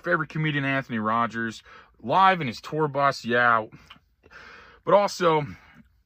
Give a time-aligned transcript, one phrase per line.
[0.00, 1.62] Your favorite comedian, Anthony Rogers,
[2.02, 3.66] live in his tour bus, yeah.
[4.82, 5.44] But also,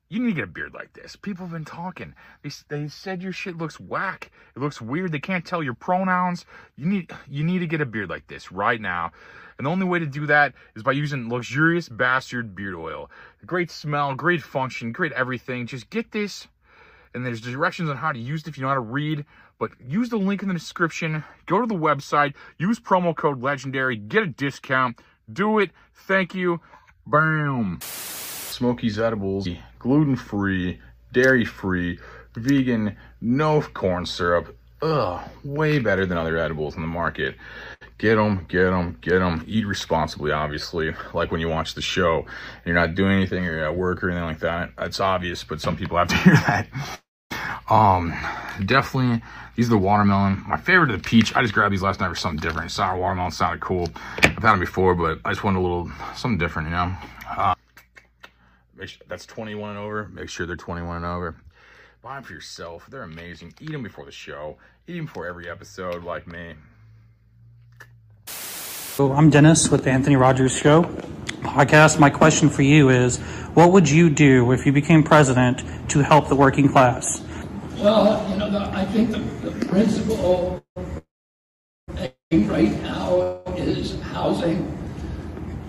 [0.09, 1.15] you need to get a beard like this.
[1.15, 2.13] People have been talking.
[2.43, 4.33] They, they said your shit looks whack.
[4.57, 5.13] It looks weird.
[5.13, 6.45] They can't tell your pronouns.
[6.77, 9.13] You need you need to get a beard like this right now.
[9.59, 13.13] And the only way to do that is by using luxurious bastard beard oil.
[13.47, 15.69] Great smell, great function, great everything.
[15.69, 16.49] Just get this.
[17.15, 19.25] And there's directions on how to use it if you know how to read.
[19.59, 21.25] But use the link in the description.
[21.47, 22.35] Go to the website.
[22.59, 23.97] Use promo code legendary.
[23.97, 25.01] Get a discount.
[25.33, 25.71] Do it.
[25.95, 26.61] Thank you.
[27.07, 27.79] Bam.
[27.81, 29.49] Smokiez Edibles.
[29.79, 30.81] Gluten free,
[31.13, 31.99] dairy free,
[32.37, 34.57] vegan, no corn syrup.
[34.83, 37.37] Ugh, way better than other edibles in the market.
[37.97, 39.45] Get them, get them, get them.
[39.47, 40.95] Eat responsibly, obviously.
[41.15, 44.05] Like when you watch the show and you're not doing anything or you're at work
[44.05, 44.71] or anything like that.
[44.77, 46.69] That's obvious, but some people have to hear that.
[47.69, 48.15] Um,
[48.65, 49.23] definitely,
[49.57, 50.45] these are the watermelon.
[50.47, 51.35] My favorite are the peach.
[51.35, 52.71] I just grabbed these last night for something different.
[52.71, 53.89] Sour watermelon sounded cool.
[54.19, 56.95] I've had them before, but I just wanted a little something different, you know.
[57.29, 57.55] Uh,
[58.85, 60.09] sure that's 21 and over.
[60.09, 61.37] Make sure they're 21 and over.
[62.03, 62.87] Buy them for yourself.
[62.91, 63.55] They're amazing.
[63.61, 64.59] Eat them before the show.
[64.87, 66.55] Eat them before every episode, like me.
[68.27, 70.83] So I'm Dennis with the Anthony Rogers Show
[71.45, 71.99] podcast.
[71.99, 73.19] My question for you is,
[73.55, 77.23] what would you do if you became president to help the working class?
[77.79, 80.65] Well, you know, the, I think the, the principal
[82.31, 84.71] thing right now is housing.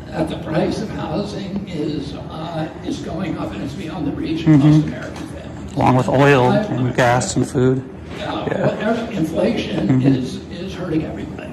[0.08, 4.42] That the price of housing is uh, is going up and it's beyond the reach
[4.42, 4.70] of Mm-hmm.
[4.70, 5.73] most American families.
[5.73, 7.84] Along with oil I- and gas and food.
[8.17, 8.67] Yeah, Yeah.
[8.67, 10.08] whatever- inflation Mm-hmm.
[10.08, 11.52] is is hurting everybody,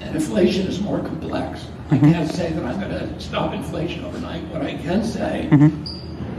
[0.00, 1.60] and inflation is more complex.
[1.90, 1.94] Mm-hmm.
[2.06, 4.42] I can't say that I'm going to stop inflation overnight.
[4.48, 5.93] What I can say Mm-hmm.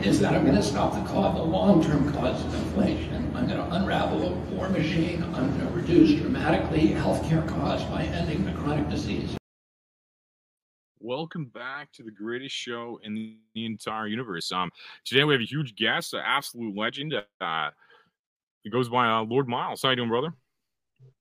[0.06, 3.34] Is that I'm going to stop the cause, the long-term cause of inflation.
[3.36, 5.24] I'm going to unravel the war machine.
[5.34, 9.36] I'm going to reduce dramatically healthcare costs by ending the chronic disease.
[11.00, 14.52] Welcome back to the greatest show in the, the entire universe.
[14.52, 14.70] Um,
[15.06, 17.16] today we have a huge guest, an absolute legend.
[17.42, 17.72] Uh,
[18.64, 19.82] it goes by uh, Lord Miles.
[19.82, 20.34] How you doing, brother?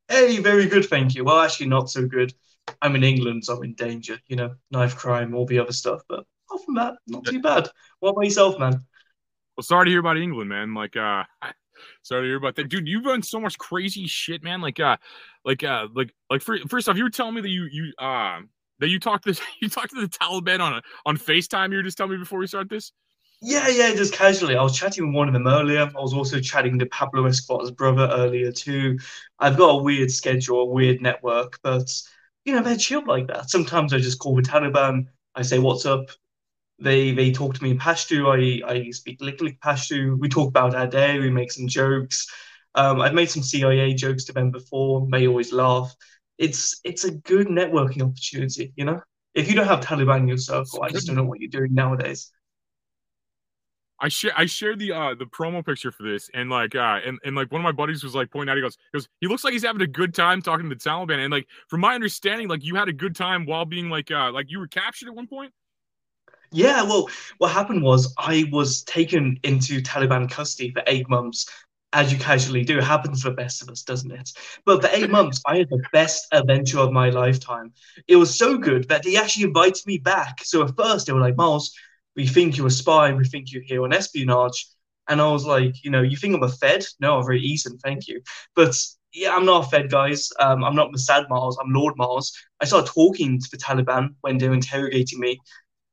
[0.08, 1.24] Hey, very good, thank you.
[1.24, 2.34] Well, actually, not so good.
[2.82, 4.18] I'm in England, so I'm in danger.
[4.28, 6.02] You know, knife crime, all the other stuff.
[6.06, 7.68] But apart from that, not too bad.
[8.00, 8.80] What about yourself, man?
[9.56, 10.74] Well, sorry to hear about England, man.
[10.74, 11.24] Like, uh,
[12.02, 12.88] sorry to hear about that, dude.
[12.88, 14.60] You've done so much crazy shit, man.
[14.60, 14.96] Like, uh,
[15.44, 16.42] like, uh, like, like.
[16.42, 18.40] For, first off, you were telling me that you, you, uh,
[18.80, 21.70] that you talked this, you talked to the Taliban on a, on Facetime.
[21.70, 22.92] You were just telling me before we start this.
[23.46, 24.56] Yeah, yeah, just casually.
[24.56, 25.80] I was chatting with one of them earlier.
[25.80, 28.98] I was also chatting to Pablo Escobar's brother earlier too.
[29.38, 31.92] I've got a weird schedule, a weird network, but
[32.46, 33.50] you know, they're chill like that.
[33.50, 35.08] Sometimes I just call the Taliban.
[35.34, 36.06] I say, "What's up?"
[36.78, 38.26] They they talk to me in Pashto.
[38.28, 40.18] I I speak Lik Pashto.
[40.18, 41.18] We talk about our day.
[41.18, 42.26] We make some jokes.
[42.74, 45.06] Um, I've made some CIA jokes to them before.
[45.10, 45.94] They always laugh.
[46.38, 49.00] It's it's a good networking opportunity, you know.
[49.34, 50.38] If you don't have Taliban in your
[50.82, 52.30] I just don't know what you're doing nowadays.
[54.00, 57.18] I share I shared the uh the promo picture for this and like uh and,
[57.24, 59.28] and like one of my buddies was like pointing out he goes he goes he
[59.28, 61.94] looks like he's having a good time talking to the Taliban and like from my
[61.94, 65.08] understanding like you had a good time while being like uh like you were captured
[65.08, 65.52] at one point.
[66.54, 71.50] Yeah, well, what happened was I was taken into Taliban custody for eight months,
[71.92, 72.78] as you casually do.
[72.78, 74.30] It happens to the best of us, doesn't it?
[74.64, 77.72] But for eight months, I had the best adventure of my lifetime.
[78.06, 80.44] It was so good that they actually invited me back.
[80.44, 81.72] So at first, they were like, Miles,
[82.14, 83.12] we think you're a spy.
[83.12, 84.68] We think you're here on espionage.
[85.08, 86.86] And I was like, you know, you think I'm a Fed?
[87.00, 88.22] No, I'm very Eastern, thank you.
[88.54, 88.76] But
[89.12, 90.30] yeah, I'm not a Fed, guys.
[90.38, 91.58] Um, I'm not Mossad Miles.
[91.60, 92.32] I'm Lord Miles.
[92.60, 95.40] I started talking to the Taliban when they were interrogating me.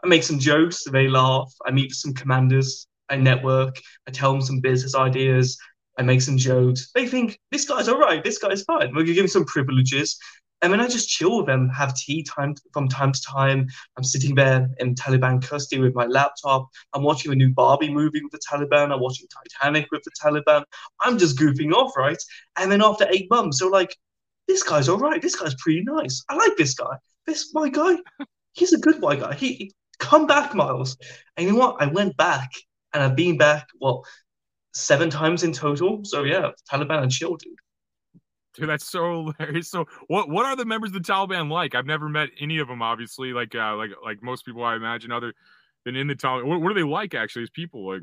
[0.03, 1.53] I make some jokes, they laugh.
[1.65, 5.57] I meet some commanders, I network, I tell them some business ideas,
[5.97, 6.91] I make some jokes.
[6.95, 8.89] They think this guy's all right, this guy's fine.
[8.93, 10.17] We're gonna give him some privileges.
[10.63, 13.67] And then I just chill with them, have tea time from time to time.
[13.97, 16.67] I'm sitting there in Taliban custody with my laptop.
[16.93, 18.91] I'm watching a new Barbie movie with the Taliban.
[18.91, 20.63] I'm watching Titanic with the Taliban.
[20.99, 22.21] I'm just goofing off, right?
[22.57, 23.97] And then after eight months, they're like,
[24.47, 25.21] this guy's all right.
[25.21, 26.23] This guy's pretty nice.
[26.29, 26.95] I like this guy.
[27.25, 27.95] This my guy.
[28.53, 29.33] He's a good white guy.
[29.33, 30.97] He, he come back, Miles.
[31.37, 31.77] And you know what?
[31.81, 32.51] I went back
[32.93, 34.05] and I've been back, well,
[34.73, 36.01] seven times in total.
[36.03, 37.53] So yeah, Taliban and chill, dude.
[38.55, 39.69] Dude, that's so hilarious.
[39.69, 41.73] So, what what are the members of the Taliban like?
[41.73, 42.81] I've never met any of them.
[42.81, 45.33] Obviously, like uh, like like most people, I imagine, other
[45.85, 46.45] than in the Taliban.
[46.45, 47.93] What, what are they like actually as people?
[47.93, 48.01] Like,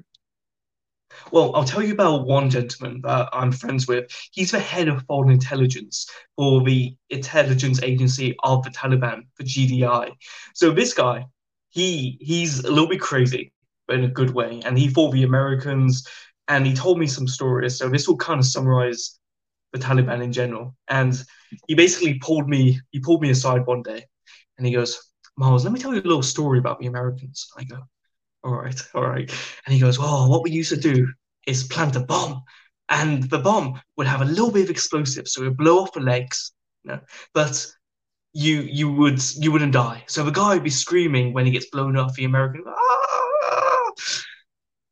[1.33, 4.11] Well, I'll tell you about one gentleman that I'm friends with.
[4.33, 10.13] He's the head of foreign intelligence for the intelligence agency of the Taliban, the GDI.
[10.55, 11.27] So this guy,
[11.71, 13.53] he he's a little bit crazy,
[13.87, 14.61] but in a good way.
[14.65, 16.07] And he fought the Americans,
[16.49, 17.79] and he told me some stories.
[17.79, 19.19] So this will kind of summarize
[19.73, 20.75] the Taliban in general.
[20.89, 21.23] And
[21.67, 24.05] he basically pulled me, he pulled me aside one day
[24.57, 27.49] and he goes, Miles, let me tell you a little story about the Americans.
[27.57, 27.79] I go,
[28.43, 29.31] all right, all right.
[29.67, 31.09] And he goes, oh, what we used to do
[31.47, 32.43] is plant a bomb.
[32.89, 35.93] And the bomb would have a little bit of explosive, so it would blow off
[35.93, 36.53] the legs.
[36.85, 37.01] You know?
[37.35, 37.67] But
[38.33, 40.05] you you would you wouldn't die.
[40.07, 42.65] So the guy would be screaming when he gets blown off the American.
[42.67, 43.93] Ah!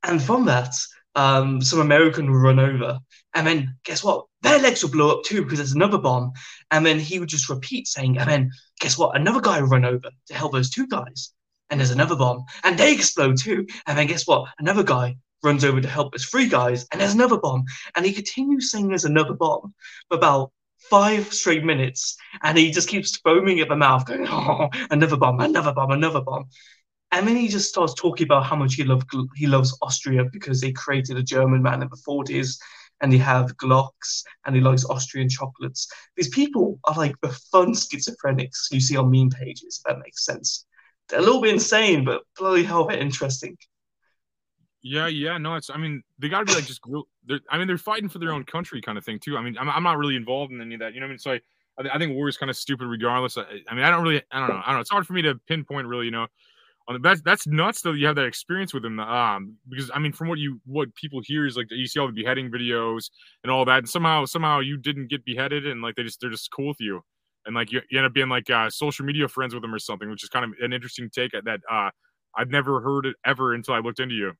[0.04, 0.74] And from that,
[1.14, 2.98] um, some American would run over,
[3.34, 4.26] and then guess what?
[4.42, 6.32] Their legs will blow up too because there's another bomb.
[6.70, 8.50] And then he would just repeat saying, and then
[8.80, 9.16] guess what?
[9.16, 11.32] Another guy would run over to help those two guys,
[11.70, 13.66] and there's another bomb, and they explode too.
[13.86, 14.48] And then guess what?
[14.58, 17.64] Another guy runs over to help his three guys, and there's another bomb.
[17.94, 19.74] And he continues saying there's another bomb
[20.08, 20.52] for about
[20.90, 25.40] five straight minutes, and he just keeps foaming at the mouth, going, "Oh, another bomb,
[25.40, 26.46] another bomb, another bomb."
[27.12, 29.04] And then he just starts talking about how much he love
[29.36, 32.58] he loves Austria because they created a German man in the forties,
[33.00, 35.88] and they have Glocks, and he likes Austrian chocolates.
[36.16, 39.82] These people are like the fun schizophrenics you see on meme pages.
[39.84, 40.66] If that makes sense.
[41.08, 43.56] They're a little bit insane, but bloody hell, they're interesting.
[44.88, 45.68] Yeah, yeah, no, it's.
[45.68, 46.80] I mean, they got to be like just.
[47.26, 49.36] They're, I mean, they're fighting for their own country, kind of thing too.
[49.36, 50.94] I mean, I'm, I'm not really involved in any of that.
[50.94, 51.18] You know what I mean?
[51.18, 53.36] So I, I, think war is kind of stupid, regardless.
[53.36, 54.80] I, I, mean, I don't really, I don't know, I don't know.
[54.82, 56.04] It's hard for me to pinpoint, really.
[56.04, 56.28] You know,
[56.86, 57.94] on the that's that's nuts though.
[57.94, 61.20] You have that experience with them, um, because I mean, from what you what people
[61.20, 63.10] hear is like you see all the beheading videos
[63.42, 66.30] and all that, and somehow somehow you didn't get beheaded, and like they just they're
[66.30, 67.02] just cool with you,
[67.44, 69.80] and like you, you end up being like uh, social media friends with them or
[69.80, 71.58] something, which is kind of an interesting take at that.
[71.68, 71.90] Uh,
[72.36, 74.34] I've never heard it ever until I looked into you.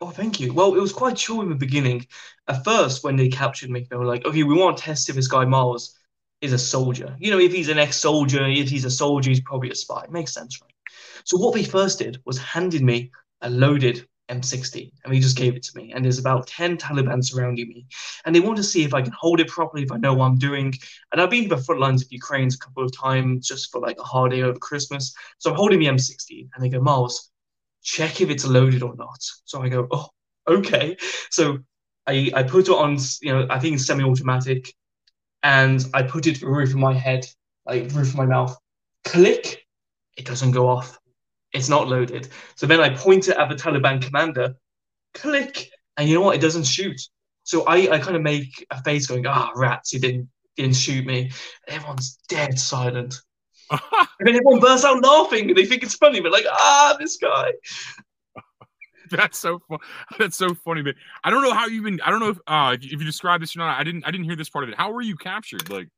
[0.00, 0.52] Oh, thank you.
[0.52, 2.06] Well, it was quite chill in the beginning.
[2.48, 5.16] At first, when they captured me, they were like, okay, we want to test if
[5.16, 5.96] this guy Miles
[6.42, 7.16] is a soldier.
[7.18, 10.04] You know, if he's an ex soldier, if he's a soldier, he's probably a spy.
[10.04, 10.72] It makes sense, right?
[11.24, 13.10] So, what they first did was handed me
[13.40, 15.92] a loaded M60, and they just gave it to me.
[15.92, 17.86] And there's about 10 Taliban surrounding me.
[18.24, 20.26] And they want to see if I can hold it properly, if I know what
[20.26, 20.74] I'm doing.
[21.12, 23.80] And I've been to the front lines of Ukraine a couple of times just for
[23.80, 25.14] like a holiday over Christmas.
[25.38, 27.30] So I'm holding the M60, and they go, Miles,
[27.86, 29.18] check if it's loaded or not.
[29.44, 30.08] So I go, oh,
[30.48, 30.96] okay.
[31.30, 31.58] So
[32.06, 34.74] I, I put it on, you know, I think semi-automatic,
[35.42, 37.26] and I put it roof of my head,
[37.64, 38.56] like roof of my mouth.
[39.04, 39.64] Click,
[40.16, 40.98] it doesn't go off.
[41.52, 42.28] It's not loaded.
[42.56, 44.56] So then I point it at the Taliban commander,
[45.14, 46.34] click, and you know what?
[46.34, 47.00] It doesn't shoot.
[47.44, 50.74] So I, I kind of make a face going, ah, oh, rats, he didn't didn't
[50.74, 51.30] shoot me.
[51.68, 53.14] Everyone's dead silent.
[53.70, 53.80] and
[54.20, 55.48] then everyone bursts out laughing.
[55.48, 57.52] and They think it's funny, but like, ah, this guy.
[59.10, 59.78] That's so fun.
[60.18, 60.82] That's so funny.
[60.82, 62.00] But I don't know how you even.
[62.00, 63.78] I don't know if uh if you describe this or not.
[63.78, 64.04] I didn't.
[64.04, 64.76] I didn't hear this part of it.
[64.76, 65.70] How were you captured?
[65.70, 65.88] Like.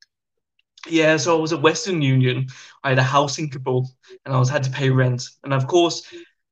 [0.88, 2.47] Yeah, so I was at Western Union.
[2.85, 3.91] I had a house in Kabul,
[4.25, 5.29] and I was had to pay rent.
[5.43, 6.03] And of course,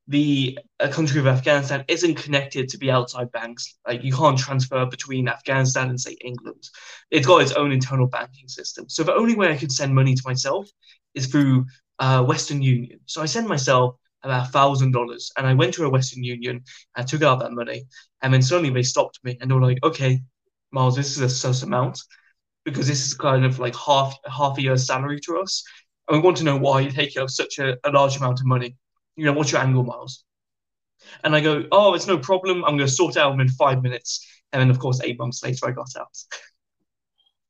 [0.09, 0.59] the
[0.91, 3.77] country of Afghanistan isn't connected to the outside banks.
[3.87, 6.63] Like you can't transfer between Afghanistan and say England.
[7.11, 8.89] It's got its own internal banking system.
[8.89, 10.69] So the only way I could send money to myself
[11.17, 11.67] is through
[12.01, 13.01] uh, Western Union.
[13.07, 16.65] So I sent myself about thousand dollars, and I went to a Western Union
[16.97, 17.85] and took out that money,
[18.23, 20.23] and then suddenly they stopped me and they were like, "Okay,
[20.73, 22.01] Miles, this is a sus amount
[22.65, 25.65] because this is kind of like half half a year's salary to us,
[26.09, 28.47] and we want to know why you're taking out such a, a large amount of
[28.47, 28.77] money.
[29.17, 30.25] You know, what's your angle, Miles?"
[31.25, 32.65] And I go, "Oh, it's no problem.
[32.65, 35.67] I'm going to sort out in five minutes." And then, of course, eight months later,
[35.67, 36.17] I got out.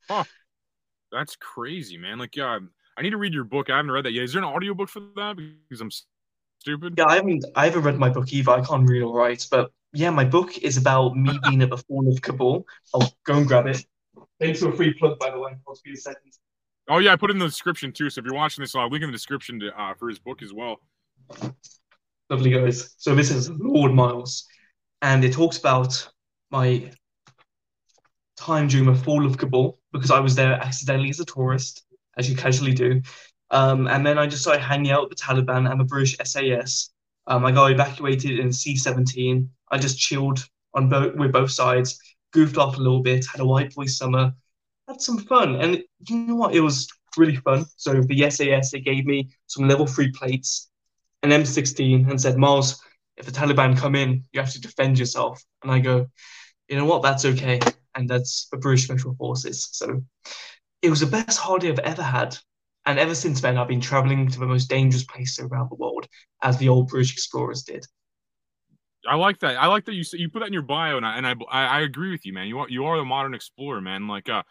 [0.08, 0.25] huh.
[1.12, 2.18] That's crazy, man.
[2.18, 2.58] Like, yeah,
[2.96, 3.68] I need to read your book.
[3.68, 4.24] I haven't read that yet.
[4.24, 5.36] Is there an audiobook for that?
[5.36, 5.90] Because I'm
[6.60, 6.94] stupid.
[6.96, 7.44] Yeah, I haven't.
[7.54, 8.52] I haven't read my book either.
[8.52, 9.46] I can't read or write.
[9.50, 12.66] But yeah, my book is about me being at the fall of Kabul.
[12.94, 13.84] I'll go and grab it.
[14.40, 15.52] Thanks for a free plug, by the way.
[15.66, 16.32] I'll be a second.
[16.88, 18.08] Oh yeah, I put it in the description too.
[18.10, 20.42] So if you're watching this, I'll link in the description to, uh, for his book
[20.42, 20.80] as well.
[22.30, 22.94] Lovely guys.
[22.98, 24.46] So this is Lord Miles,
[25.02, 26.08] and it talks about
[26.50, 26.90] my
[28.36, 31.86] time during the fall of Kabul because I was there accidentally as a tourist
[32.16, 33.00] as you casually do.
[33.50, 36.90] Um, and then I just started hanging out with the Taliban and the British SAS.
[37.26, 39.49] Um, I got evacuated in C-17.
[39.70, 40.44] I just chilled
[40.75, 41.99] on both with both sides,
[42.32, 44.32] goofed off a little bit, had a white boy summer,
[44.88, 45.56] had some fun.
[45.56, 46.54] And you know what?
[46.54, 47.66] It was really fun.
[47.76, 50.68] So the SAS, they gave me some level three plates,
[51.23, 52.80] an M16, and said, Miles,
[53.16, 55.42] if the Taliban come in, you have to defend yourself.
[55.62, 56.06] And I go,
[56.68, 57.02] you know what?
[57.02, 57.61] That's okay.
[57.94, 59.68] And that's the British Special Forces.
[59.73, 60.02] So
[60.83, 62.37] it was the best holiday I've ever had.
[62.85, 66.06] And ever since then, I've been traveling to the most dangerous places around the world,
[66.42, 67.85] as the old British explorers did.
[69.09, 69.56] I like that.
[69.56, 71.80] I like that you you put that in your bio, and I and I, I
[71.80, 72.47] agree with you, man.
[72.47, 74.06] You are you are the modern explorer, man.
[74.06, 74.42] Like, uh,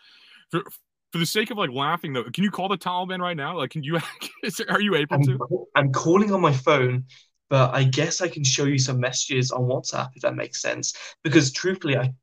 [0.51, 0.63] for
[1.11, 3.57] for the sake of like laughing though, can you call the Taliban right now?
[3.57, 3.99] Like, can you?
[4.69, 5.67] are you able I'm, to?
[5.75, 7.05] I'm calling on my phone,
[7.49, 10.93] but I guess I can show you some messages on WhatsApp if that makes sense.
[11.23, 12.13] Because truthfully, I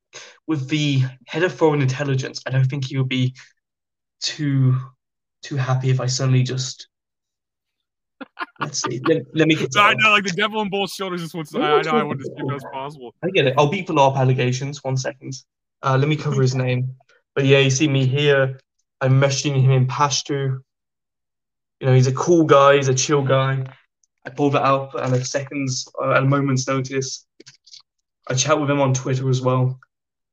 [0.46, 3.34] with the head of foreign intelligence, I don't think he would be
[4.22, 4.76] too
[5.42, 6.88] too happy if I suddenly just
[8.60, 9.00] let's see.
[9.06, 9.70] Let, let me get.
[9.76, 11.22] I know, like the devil on both shoulders.
[11.22, 11.90] Just what's I, I know.
[11.90, 13.14] I want to see if that's possible.
[13.22, 13.54] I get it.
[13.58, 14.82] I'll beat the law allegations.
[14.82, 15.34] One second.
[15.82, 16.94] Uh, let me cover his name.
[17.34, 18.60] But yeah, you see me here.
[19.00, 20.60] I'm messaging him in Pashto.
[21.80, 22.76] You know, he's a cool guy.
[22.76, 23.64] He's a chill guy.
[24.24, 27.26] I pulled it out at a second's, uh, at a moment's notice.
[28.28, 29.80] I chat with him on Twitter as well.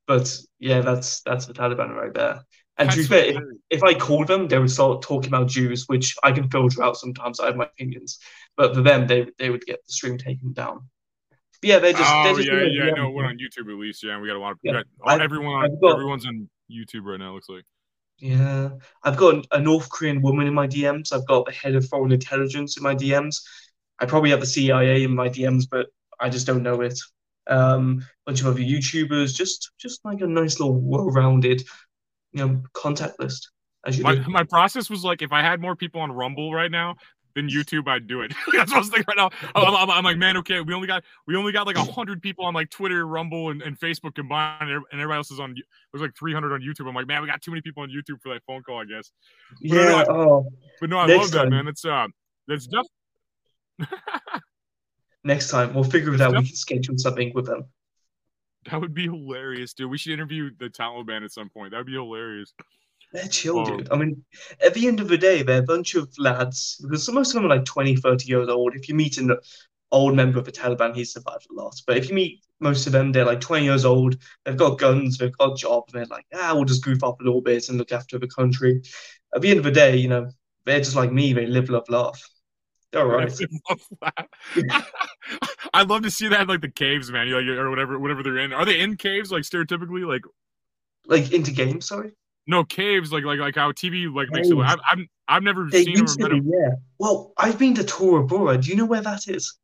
[0.05, 2.41] But yeah, that's that's the Taliban right there.
[2.79, 3.37] And to be fair, if,
[3.69, 6.95] if I called them, they would start talking about Jews, which I can filter out
[6.97, 7.39] sometimes.
[7.39, 8.19] I have my opinions,
[8.55, 10.87] but for them, they they would get the stream taken down.
[11.29, 12.09] But yeah, they just.
[12.11, 12.91] Oh they're just yeah, yeah.
[12.91, 14.03] No, we're on YouTube at least.
[14.03, 14.59] Yeah, we got a lot of.
[14.63, 14.71] Yeah.
[14.73, 17.33] got- I- everyone, on, got- everyone's on YouTube right now.
[17.33, 17.65] Looks like.
[18.19, 18.69] Yeah,
[19.03, 21.13] I've got a North Korean woman in my DMs.
[21.13, 23.41] I've got the head of foreign intelligence in my DMs.
[23.99, 25.87] I probably have the CIA in my DMs, but
[26.19, 26.99] I just don't know it.
[27.47, 31.63] Um, bunch of other YouTubers, just just like a nice little well-rounded,
[32.33, 33.49] you know, contact list
[33.85, 34.23] as you My, do.
[34.29, 36.95] my process was like, if I had more people on Rumble right now
[37.35, 38.33] than YouTube, I'd do it.
[38.53, 39.29] That's what I was thinking right now.
[39.55, 42.45] I'm, I'm, I'm like, man, okay, we only got we only got like hundred people
[42.45, 45.55] on like Twitter, Rumble, and, and Facebook combined, and everybody else is on.
[45.93, 46.87] There's like 300 on YouTube.
[46.87, 48.85] I'm like, man, we got too many people on YouTube for that phone call, I
[48.85, 49.11] guess.
[49.61, 50.05] Yeah.
[50.09, 50.45] Oh,
[50.81, 51.67] But no, I love that, man.
[51.67, 52.07] It's uh,
[52.47, 53.87] that's def-
[55.23, 56.31] next time we'll figure it out.
[56.31, 57.63] We can schedule something with them.
[58.65, 59.89] That would be hilarious, dude.
[59.89, 61.71] We should interview the Taliban at some point.
[61.71, 62.53] That'd be hilarious.
[63.13, 63.65] They're chill, Oh.
[63.65, 63.91] dude.
[63.91, 64.23] I mean,
[64.63, 67.45] at the end of the day, they're a bunch of lads because most of them
[67.45, 68.75] are like 20, 30 years old.
[68.75, 69.35] If you meet an
[69.91, 71.75] old member of the Taliban, he's survived a lot.
[71.87, 74.17] But if you meet most of them, they're like 20 years old.
[74.45, 77.23] They've got guns, they've got jobs, and they're like, ah, we'll just goof up a
[77.23, 78.81] little bit and look after the country.
[79.33, 80.29] At the end of the day, you know,
[80.65, 81.33] they're just like me.
[81.33, 82.21] They live, love, laugh.
[82.93, 83.31] Oh, they're all right.
[85.73, 87.27] I'd love to see that in like the caves, man.
[87.27, 88.53] You like or whatever, whatever they're in.
[88.53, 90.07] Are they in caves like stereotypically?
[90.07, 90.23] Like
[91.05, 92.11] Like into games, sorry.
[92.47, 94.57] no caves, like like like how TV like makes it.
[94.57, 94.61] Oh.
[94.61, 96.47] I've I've, I've never They seen or used be, them.
[96.51, 96.75] yeah.
[96.97, 98.57] Well, I've been to Tora Bora.
[98.57, 99.55] Do you know where that is?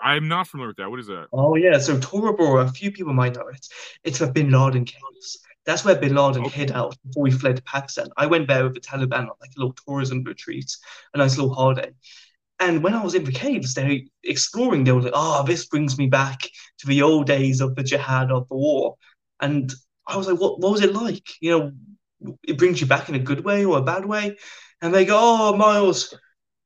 [0.00, 0.90] I'm not familiar with that.
[0.90, 1.28] What is that?
[1.32, 3.66] Oh yeah, so Tora Bora, a few people might know it.
[4.04, 5.38] It's a Bin Laden caves.
[5.66, 6.50] That's where Bin Laden Okay.
[6.50, 8.08] hid out before he fled to Pakistan.
[8.16, 10.70] I went there with the Taliban on like a little tourism retreat,
[11.14, 11.92] a nice little holiday.
[12.60, 14.84] And when I was in the caves, they were exploring.
[14.84, 18.30] They were like, "Oh, this brings me back to the old days of the jihad
[18.30, 18.96] of the war."
[19.40, 19.72] And
[20.06, 20.60] I was like, "What?
[20.60, 21.26] What was it like?
[21.40, 24.36] You know, it brings you back in a good way or a bad way?"
[24.80, 26.14] And they go, "Oh, Miles,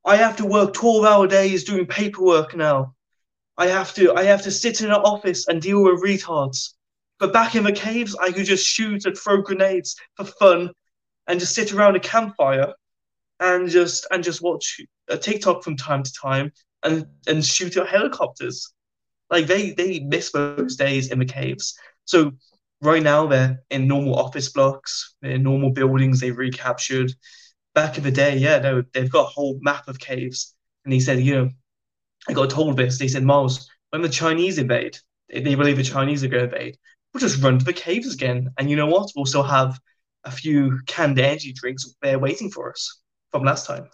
[0.04, 2.95] I have to work twelve-hour days doing paperwork now."
[3.57, 6.75] I have to I have to sit in an office and deal with retards.
[7.18, 10.71] But back in the caves, I could just shoot and throw grenades for fun,
[11.26, 12.73] and just sit around a campfire,
[13.40, 16.52] and just and just watch a TikTok from time to time,
[16.83, 18.73] and and shoot at helicopters.
[19.30, 21.78] Like they they miss those days in the caves.
[22.04, 22.33] So
[22.80, 27.12] right now they're in normal office blocks, they're in normal buildings they've recaptured.
[27.75, 30.54] Back in the day, yeah, they, they've got a whole map of caves.
[30.85, 31.50] And he said, you know,
[32.28, 32.99] I got told this.
[32.99, 34.97] They said, Miles, when the Chinese invade,
[35.28, 36.76] they, they believe the Chinese are going to invade,
[37.12, 38.49] we'll just run to the caves again.
[38.59, 39.12] And you know what?
[39.14, 39.78] We'll still have
[40.25, 43.88] a few canned energy drinks there waiting for us from last time.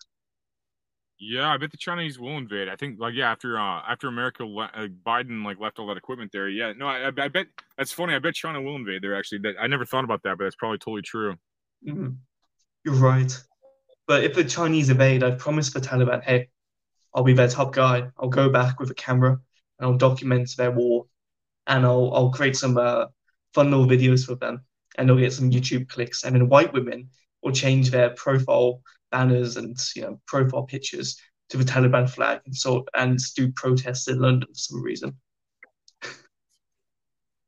[1.19, 2.69] Yeah, I bet the Chinese will invade.
[2.69, 5.97] I think like yeah, after uh after America le- uh, Biden like left all that
[5.97, 6.49] equipment there.
[6.49, 7.47] Yeah, no, I, I bet
[7.79, 8.15] that's funny.
[8.15, 9.17] I bet China will invade there.
[9.17, 11.37] Actually, that I never thought about that, but that's probably totally true.
[11.87, 12.17] Mhm.
[12.85, 13.33] You're right.
[14.07, 16.51] But if the Chinese invade, I promise the Taliban, hey,
[17.15, 18.11] I'll be their top guy.
[18.19, 19.33] I'll go back with a camera
[19.79, 21.07] and I'll document their war,
[21.67, 23.07] and I'll I'll create some uh,
[23.55, 24.65] fun little videos for them,
[24.99, 26.25] and they'll get some YouTube clicks.
[26.25, 27.11] And then white women
[27.43, 28.83] will change their profile
[29.15, 31.17] banners and you know profile pictures
[31.49, 35.17] to the Taliban flag and so and do protests in London for some reason.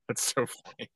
[0.09, 0.89] That's so funny.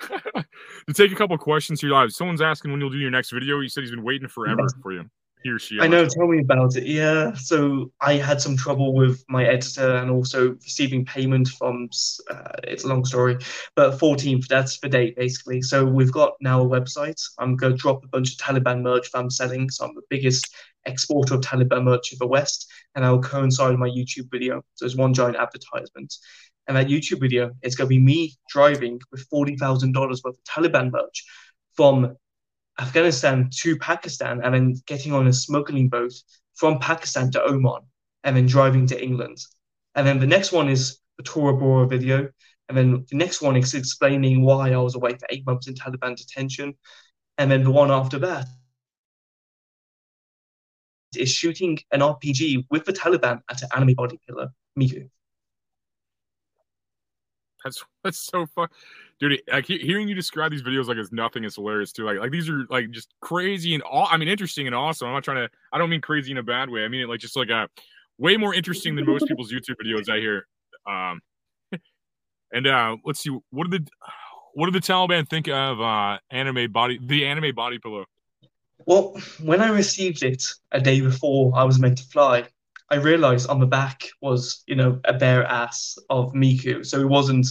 [0.88, 2.12] to take a couple questions here live.
[2.12, 3.60] Someone's asking when you'll do your next video.
[3.60, 5.04] He said he's been waiting forever for you.
[5.42, 5.78] He or she.
[5.80, 6.86] I know, tell me about it.
[6.86, 11.88] Yeah, so I had some trouble with my editor and also receiving payment from,
[12.30, 13.38] uh, it's a long story,
[13.74, 15.62] but 14th, that's the date basically.
[15.62, 17.20] So we've got now a website.
[17.38, 19.70] I'm going to drop a bunch of Taliban merch that I'm selling.
[19.70, 20.54] So I'm the biggest
[20.86, 24.62] exporter of Taliban merch in the West, and I'll coincide with my YouTube video.
[24.74, 26.14] So it's one giant advertisement.
[26.68, 30.92] And that YouTube video is going to be me driving with $40,000 worth of Taliban
[30.92, 31.24] merch
[31.74, 32.16] from
[32.80, 36.12] Afghanistan to Pakistan and then getting on a smuggling boat
[36.54, 37.82] from Pakistan to Oman
[38.24, 39.38] and then driving to England.
[39.94, 42.28] And then the next one is the Tora Bora video.
[42.68, 45.74] And then the next one is explaining why I was away for eight months in
[45.74, 46.74] Taliban detention.
[47.36, 48.46] And then the one after that
[51.16, 54.48] is shooting an RPG with the Taliban at an anime body killer,
[54.78, 55.10] Miku.
[57.64, 58.68] That's that's so fun,
[59.20, 59.40] dude.
[59.50, 62.04] Like he- hearing you describe these videos like it's nothing is hilarious too.
[62.04, 64.08] Like like these are like just crazy and all.
[64.10, 65.08] I mean, interesting and awesome.
[65.08, 65.50] I'm not trying to.
[65.72, 66.84] I don't mean crazy in a bad way.
[66.84, 67.68] I mean it like just like a
[68.18, 70.46] way more interesting than most people's YouTube videos I hear.
[70.86, 71.20] Um,
[72.52, 73.36] and uh, let's see.
[73.50, 73.90] What did the
[74.54, 78.04] what did the Taliban think of uh anime body the anime body pillow?
[78.84, 82.48] Well, when I received it a day before I was meant to fly,
[82.92, 86.84] I realized on the back was, you know, a bare ass of Miku.
[86.84, 87.48] So it wasn't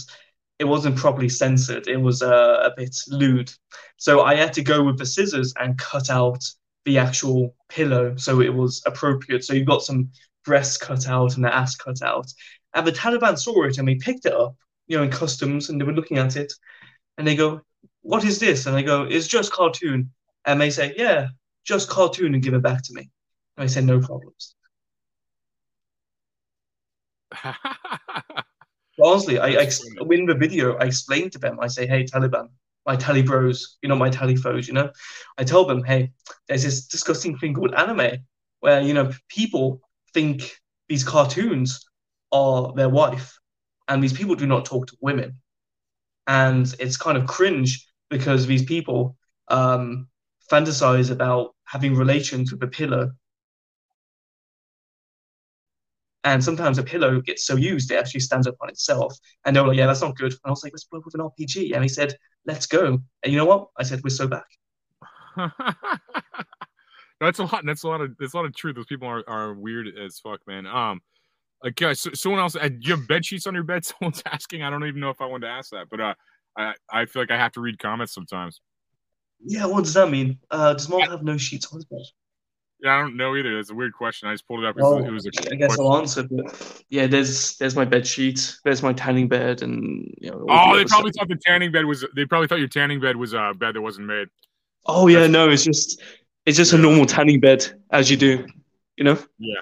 [0.60, 1.88] it wasn't properly censored.
[1.88, 3.52] It was uh, a bit lewd.
[3.96, 6.44] So I had to go with the scissors and cut out
[6.84, 9.42] the actual pillow so it was appropriate.
[9.42, 10.10] So you got some
[10.44, 12.32] breasts cut out and the ass cut out.
[12.74, 14.54] And the Taliban saw it and they picked it up,
[14.86, 16.52] you know, in customs and they were looking at it
[17.18, 17.60] and they go,
[18.02, 18.66] What is this?
[18.66, 20.12] And I go, It's just cartoon.
[20.44, 21.30] And they say, Yeah,
[21.64, 23.10] just cartoon and give it back to me.
[23.56, 24.54] And I said, No problems.
[29.02, 29.68] Honestly, I, I
[30.10, 32.48] in the video, I explain to them, I say, Hey, Taliban,
[32.86, 34.90] my tally bros, you know, my tally foes, you know,
[35.38, 36.12] I tell them, Hey,
[36.48, 38.18] there's this disgusting thing called anime
[38.60, 39.80] where, you know, people
[40.14, 40.58] think
[40.88, 41.84] these cartoons
[42.32, 43.38] are their wife,
[43.88, 45.38] and these people do not talk to women.
[46.26, 49.16] And it's kind of cringe because these people
[49.48, 50.08] um,
[50.50, 53.12] fantasize about having relations with a pillow.
[56.24, 59.16] And sometimes a pillow gets so used it actually stands up on itself.
[59.44, 61.14] And they were like, "Yeah, that's not good." And I was like, "Let's work with
[61.14, 63.68] an RPG." And he said, "Let's go." And you know what?
[63.76, 64.46] I said, "We're so back."
[67.20, 67.62] that's a lot.
[67.64, 68.16] That's a lot of.
[68.18, 68.76] That's a lot of truth.
[68.76, 70.66] Those people are, are weird as fuck, man.
[70.66, 71.00] Um,
[71.62, 72.56] like uh, so, someone else.
[72.56, 73.84] Uh, do you have bed sheets on your bed?
[74.00, 74.62] Someone's asking.
[74.62, 76.14] I don't even know if I wanted to ask that, but uh,
[76.56, 78.60] I I feel like I have to read comments sometimes.
[79.44, 80.38] Yeah, what does that mean?
[80.50, 82.02] Uh, does mom have no sheets on his bed?
[82.82, 83.54] Yeah, I don't know either.
[83.54, 84.28] That's a weird question.
[84.28, 84.76] I just pulled it up.
[84.76, 85.86] It was, Well, it was a I guess question.
[85.86, 86.22] I'll answer.
[86.24, 88.56] But yeah, there's there's my bed sheet.
[88.64, 90.44] There's my tanning bed, and you know.
[90.48, 91.28] Oh, the they probably stuff.
[91.28, 92.04] thought the tanning bed was.
[92.16, 94.26] They probably thought your tanning bed was a bed that wasn't made.
[94.86, 96.02] Oh yeah, That's- no, it's just
[96.44, 98.44] it's just a normal tanning bed as you do,
[98.96, 99.16] you know.
[99.38, 99.60] Yeah.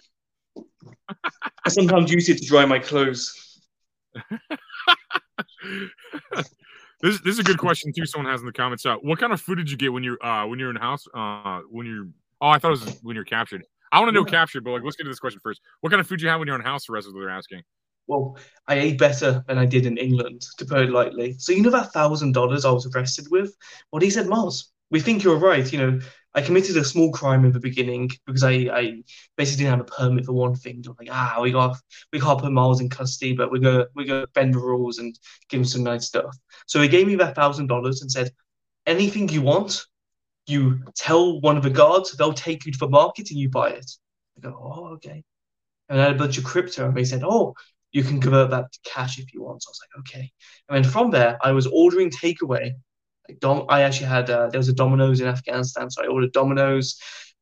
[1.64, 3.61] I sometimes use it to dry my clothes.
[7.02, 8.06] this this is a good question too.
[8.06, 8.87] Someone has in the comments.
[8.87, 11.06] Uh, what kind of food did you get when you're uh when you're in house
[11.14, 12.09] uh when you're
[12.40, 13.64] oh I thought it was when you're captured.
[13.92, 14.31] I want to know Yeah.
[14.31, 15.61] captured, but like let's get to this question first.
[15.81, 17.07] What kind of food you have when you're on house arrest?
[17.09, 17.62] Is what they're asking.
[18.07, 21.35] Well, I ate better than I did in England, to put it lightly.
[21.38, 23.55] So you know that thousand dollars I was arrested with?
[23.92, 25.70] Well, he said, Miles, we think you're right.
[25.72, 26.00] You know,
[26.35, 29.03] I committed a small crime in the beginning because I, I
[29.37, 30.83] basically didn't have a permit for one thing.
[30.87, 31.76] I'm like, ah, we got
[32.12, 35.16] we can't put Miles in custody, but we're gonna we're gonna bend the rules and
[35.48, 36.37] give him some nice stuff.
[36.66, 38.31] So he gave me that thousand dollars and said,
[38.87, 39.87] anything you want,
[40.50, 43.70] you tell one of the guards, they'll take you to the market and you buy
[43.70, 43.90] it.
[44.36, 45.22] I go, oh, okay.
[45.88, 47.54] And I had a bunch of crypto, and they said, oh,
[47.92, 49.62] you can convert that to cash if you want.
[49.62, 50.30] So I was like, okay.
[50.68, 52.72] And then from there, I was ordering takeaway.
[53.28, 56.32] Like Dom- I actually had uh, there was a Domino's in Afghanistan, so I ordered
[56.32, 56.98] Domino's.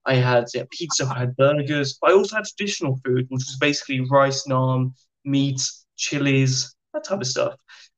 [0.06, 1.98] I had yeah, pizza, I had burgers.
[2.02, 4.92] I also had traditional food, which was basically rice, naan,
[5.24, 5.60] meat,
[5.96, 7.54] chilies, that type of stuff.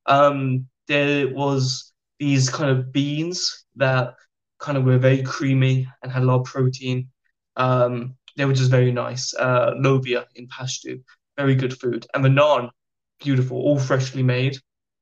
[0.06, 4.14] Um, there was these kind of beans that
[4.60, 7.08] kind of were very creamy and had a lot of protein.
[7.56, 9.34] Um, they were just very nice.
[9.34, 11.02] Uh, lobia in Pashto,
[11.36, 12.06] very good food.
[12.14, 12.70] And the naan,
[13.18, 14.56] beautiful, all freshly made.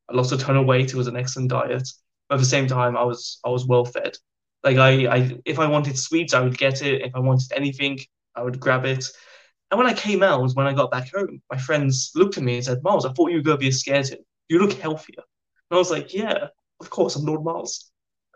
[0.08, 0.90] I lost a ton of weight.
[0.90, 1.88] It was an excellent diet.
[2.28, 4.16] But at the same time, I was I was well fed.
[4.64, 7.02] Like I, I if I wanted sweets, I would get it.
[7.02, 7.98] If I wanted anything,
[8.34, 9.04] I would grab it.
[9.70, 12.56] And when I came out, when I got back home, my friends looked at me
[12.56, 14.16] and said, Miles, I thought you were going to be a scaredy.
[14.48, 15.22] You look healthier.
[15.70, 16.48] And I was like, yeah,
[16.80, 17.87] of course, I'm Lord Miles.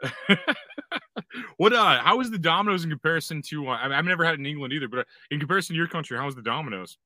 [1.56, 4.72] what uh how is the Domino's in comparison to uh, i've never had in England
[4.72, 6.98] either, but uh, in comparison to your country, how is the Domino's?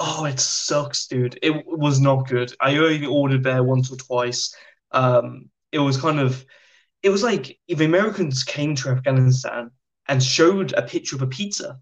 [0.00, 1.38] Oh, it sucks, dude.
[1.42, 2.52] It was not good.
[2.60, 4.54] I only ordered there once or twice.
[4.90, 6.44] Um, it was kind of,
[7.02, 9.70] it was like if Americans came to Afghanistan
[10.08, 11.78] and showed a picture of a pizza,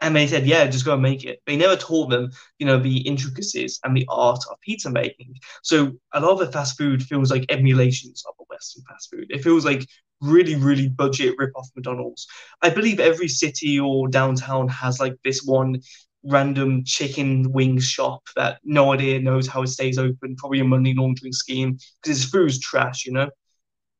[0.00, 2.78] and they said, "Yeah, just go and make it." They never taught them, you know,
[2.78, 5.34] the intricacies and the art of pizza making.
[5.62, 9.26] So a lot of the fast food feels like emulations of a Western fast food.
[9.30, 9.86] It feels like
[10.20, 12.26] really, really budget rip-off McDonald's.
[12.62, 15.80] I believe every city or downtown has like this one
[16.24, 20.94] random chicken wing shop that no idea knows how it stays open, probably a money
[20.96, 23.30] laundering scheme because its food's trash, you know.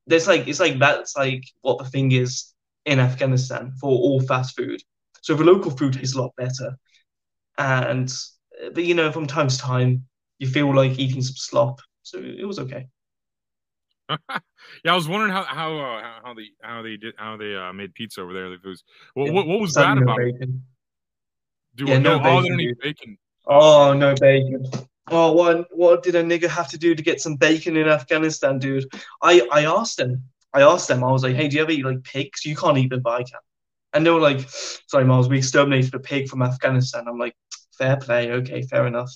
[0.06, 2.52] There's like it's like that's like what the thing is
[2.84, 4.82] in Afghanistan for all fast food.
[5.26, 6.76] So the local food is a lot better,
[7.58, 8.08] and
[8.72, 10.06] but you know from time to time
[10.38, 12.86] you feel like eating some slop, so it was okay.
[14.08, 17.72] yeah, I was wondering how how uh, how- they how they did how they uh,
[17.72, 18.52] made pizza over there.
[18.52, 18.84] It was
[19.16, 20.62] well, what what was that no about bacon.
[21.74, 22.78] Do Yeah, no no, oh, bacon, dude.
[22.80, 23.18] bacon.
[23.48, 24.66] Oh no bacon.
[25.10, 28.58] Oh, what what did a nigger have to do to get some bacon in Afghanistan,
[28.58, 28.84] dude?
[29.22, 30.22] I I asked them.
[30.54, 31.02] I asked them.
[31.04, 32.44] I was like, hey, do you ever eat like pigs?
[32.44, 33.40] You can't eat them, but I can.
[33.96, 34.46] And they were like,
[34.88, 37.06] sorry, Miles, we exterminated a pig from Afghanistan.
[37.08, 37.34] I'm like,
[37.78, 39.10] fair play, okay, fair enough.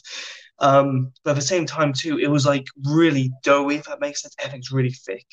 [0.58, 4.22] Um, but at the same time, too, it was like really doughy, if that makes
[4.22, 4.34] sense.
[4.38, 5.26] Everything's really thick.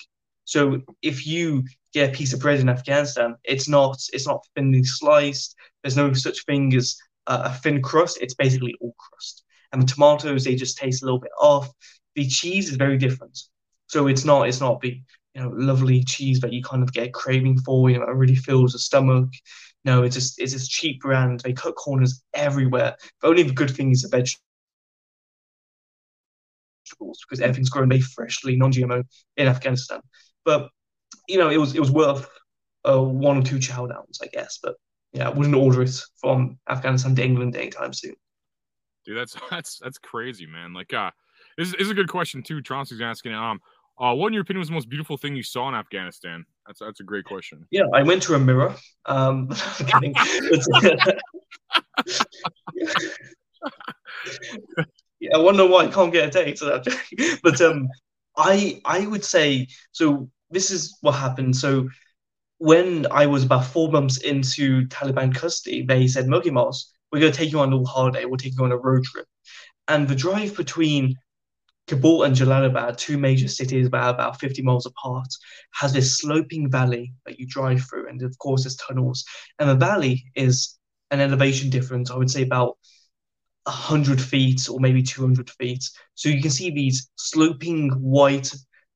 [0.43, 4.83] So if you get a piece of bread in Afghanistan, it's not it's not thinly
[4.83, 5.55] sliced.
[5.81, 8.17] There's no such thing as uh, a thin crust.
[8.19, 9.45] It's basically all crust.
[9.71, 11.69] And the tomatoes they just taste a little bit off.
[12.15, 13.37] The cheese is very different.
[13.87, 15.01] So it's not it's not the
[15.37, 17.89] you know lovely cheese that you kind of get craving for.
[17.89, 19.29] You know, it really fills the stomach.
[19.85, 21.41] No, it's just it's this cheap brand.
[21.41, 22.95] They cut corners everywhere.
[23.21, 24.41] The only good thing is the vegetables
[27.21, 29.03] because everything's grown very freshly, non-GMO
[29.35, 30.01] in Afghanistan.
[30.43, 30.69] But
[31.27, 32.27] you know, it was it was worth
[32.89, 34.57] uh, one or two chow downs, I guess.
[34.61, 34.75] But
[35.13, 38.15] yeah, I wouldn't order it from Afghanistan to England anytime soon.
[39.05, 40.73] Dude, that's that's that's crazy, man.
[40.73, 41.11] Like, uh,
[41.57, 42.61] this, this is a good question too.
[42.63, 43.59] Chauncey's asking, um,
[43.99, 46.45] uh, what in your opinion was the most beautiful thing you saw in Afghanistan?
[46.65, 47.65] That's that's a great question.
[47.71, 48.75] Yeah, I went to a mirror.
[49.05, 49.49] Um,
[50.01, 50.13] yeah,
[55.33, 56.59] I wonder why I can't get a date.
[57.43, 57.87] but um,
[58.35, 60.29] I I would say so.
[60.49, 61.55] This is what happened.
[61.55, 61.89] So
[62.59, 67.31] when I was about four months into Taliban custody, they said, Mogi Moss, we're going
[67.31, 68.25] to take you on a little holiday.
[68.25, 69.27] We'll take you on a road trip.
[69.87, 71.15] And the drive between
[71.87, 75.27] Kabul and Jalalabad, two major cities about, about 50 miles apart,
[75.73, 78.09] has this sloping valley that you drive through.
[78.09, 79.23] And of course, there's tunnels.
[79.59, 80.77] And the valley is
[81.11, 82.77] an elevation difference, I would say about
[83.63, 85.89] 100 feet or maybe 200 feet.
[86.15, 88.53] So you can see these sloping white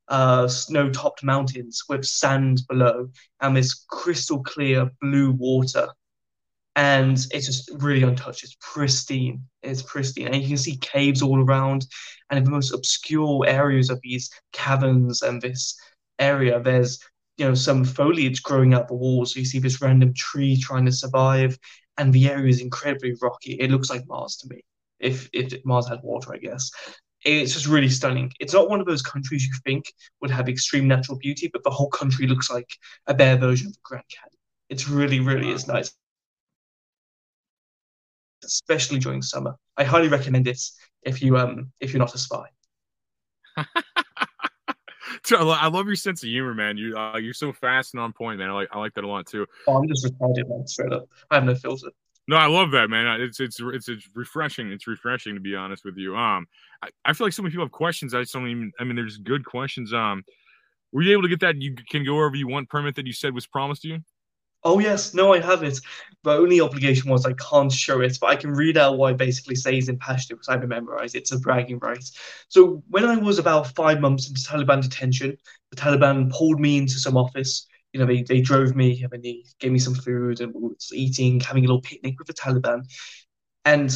[0.08, 5.88] uh, snow-topped mountains with sand below and this crystal clear blue water.
[6.76, 8.44] And it's just really untouched.
[8.44, 9.44] It's pristine.
[9.62, 10.28] It's pristine.
[10.28, 11.86] And you can see caves all around.
[12.30, 15.78] And in the most obscure areas of these caverns and this
[16.20, 17.00] area, there's
[17.38, 19.34] you know some foliage growing out the walls.
[19.34, 21.58] So you see this random tree trying to survive.
[21.98, 23.54] And the area is incredibly rocky.
[23.60, 24.62] It looks like Mars to me.
[25.00, 26.72] If if Mars had water, I guess
[27.24, 28.32] it's just really stunning.
[28.40, 29.86] It's not one of those countries you think
[30.22, 32.70] would have extreme natural beauty, but the whole country looks like
[33.08, 34.38] a bare version of the Grand Canyon.
[34.70, 35.94] It's really, really is nice,
[38.44, 39.56] especially during summer.
[39.78, 40.62] I highly recommend it
[41.04, 42.46] if you um if you're not a spy.
[45.34, 46.78] I love your sense of humor, man.
[46.78, 48.50] You uh, you're so fast and on point, man.
[48.50, 49.46] I like I like that a lot too.
[49.68, 50.68] Oh, I'm just retarded, man.
[50.68, 51.90] Straight up, I have no filter.
[52.28, 53.20] No, I love that, man.
[53.22, 54.72] It's it's it's it's refreshing.
[54.72, 56.16] It's refreshing to be honest with you.
[56.16, 56.48] Um,
[56.82, 58.14] I, I feel like so many people have questions.
[58.14, 58.72] I just don't even.
[58.80, 59.94] I mean, there's good questions.
[59.94, 60.24] Um,
[60.92, 61.62] were you able to get that?
[61.62, 64.00] You can go wherever you want permit that you said was promised to you.
[64.63, 65.80] Oh yes, no, I have it.
[66.24, 69.17] The only obligation was I can't show it, but I can read out what it
[69.17, 71.15] basically says in Pashto because I have memorized.
[71.15, 71.19] It.
[71.19, 72.04] It's a bragging right.
[72.47, 75.36] So when I was about five months into Taliban detention,
[75.71, 79.43] the Taliban pulled me into some office you know, they, they drove me and they
[79.60, 82.84] gave me some food and was eating, having a little picnic with the Taliban.
[83.65, 83.89] And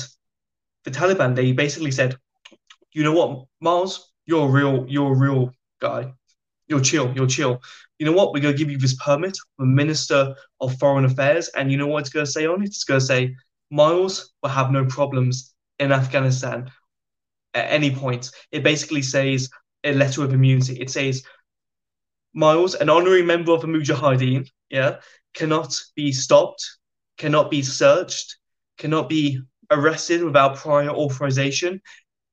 [0.84, 2.18] the Taliban, they basically said,
[2.94, 6.14] you know what, Miles, you're a real, you're a real guy.
[6.68, 7.62] You're chill, you're chill.
[8.00, 8.34] You know what?
[8.34, 12.00] We're gonna give you this permit the Minister of Foreign Affairs, and you know what
[12.00, 12.68] it's gonna say on it?
[12.68, 13.36] It's gonna say,
[13.72, 16.72] Miles will have no problems in Afghanistan
[17.54, 18.32] at any point.
[18.52, 19.50] It basically says
[19.84, 20.80] a letter of immunity.
[20.80, 21.24] It says
[22.34, 24.98] Miles, an honorary member of the Mujahideen, yeah,
[25.34, 26.78] cannot be stopped,
[27.18, 28.38] cannot be searched,
[28.78, 29.40] cannot be
[29.72, 31.82] arrested without prior authorization.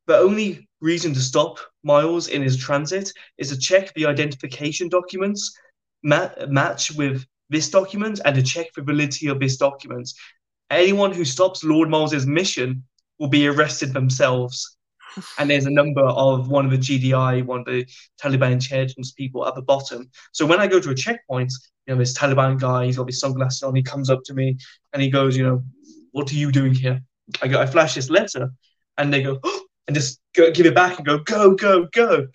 [0.07, 5.57] The only reason to stop Miles in his transit is to check the identification documents
[6.03, 10.11] match with this document and to check the validity of this document.
[10.71, 12.85] Anyone who stops Lord Miles's mission
[13.19, 14.77] will be arrested themselves
[15.39, 17.87] and there's a number of one of the GDI, one of the
[18.21, 20.11] Taliban intelligence people at the bottom.
[20.33, 21.53] So when I go to a checkpoint,
[21.87, 24.57] you know, this Taliban guy, he's got his sunglasses on, he comes up to me
[24.93, 25.63] and he goes, you know,
[26.13, 27.01] what are you doing here?
[27.41, 28.51] I go, I flash this letter,
[28.99, 29.62] and they go, oh,
[29.93, 32.27] and just go, give it back and go, go, go, go.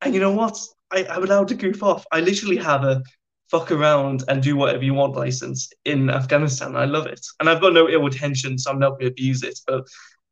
[0.00, 0.58] And you know what?
[0.90, 2.06] I, I'm allowed to goof off.
[2.10, 3.02] I literally have a
[3.50, 6.76] fuck around and do whatever you want license in Afghanistan.
[6.76, 7.20] I love it.
[7.40, 9.84] And I've got no ill intention, so I'm not going to abuse it, but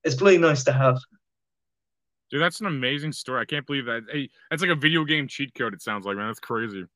[0.03, 0.99] it's really nice to have.
[2.31, 3.43] Dude, that's an amazing story.
[3.43, 4.05] I can't believe that.
[4.11, 5.75] Hey, that's like a video game cheat code.
[5.75, 6.29] It sounds like, man.
[6.29, 6.87] That's crazy.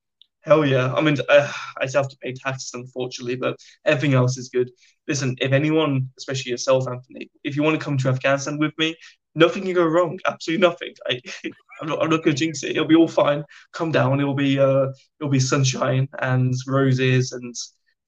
[0.41, 0.95] Hell yeah.
[0.95, 4.71] I mean, uh, I still have to pay taxes, unfortunately, but everything else is good.
[5.07, 8.97] Listen, if anyone, especially yourself, Anthony, if you want to come to Afghanistan with me,
[9.37, 10.19] nothing can go wrong.
[10.27, 10.95] Absolutely nothing.
[11.09, 11.21] I,
[11.81, 12.71] I'm not, I'm not going to jinx it.
[12.71, 13.45] It'll be all fine.
[13.73, 14.19] Come down.
[14.19, 14.89] It'll be, uh,
[15.21, 17.55] it'll be sunshine and roses, and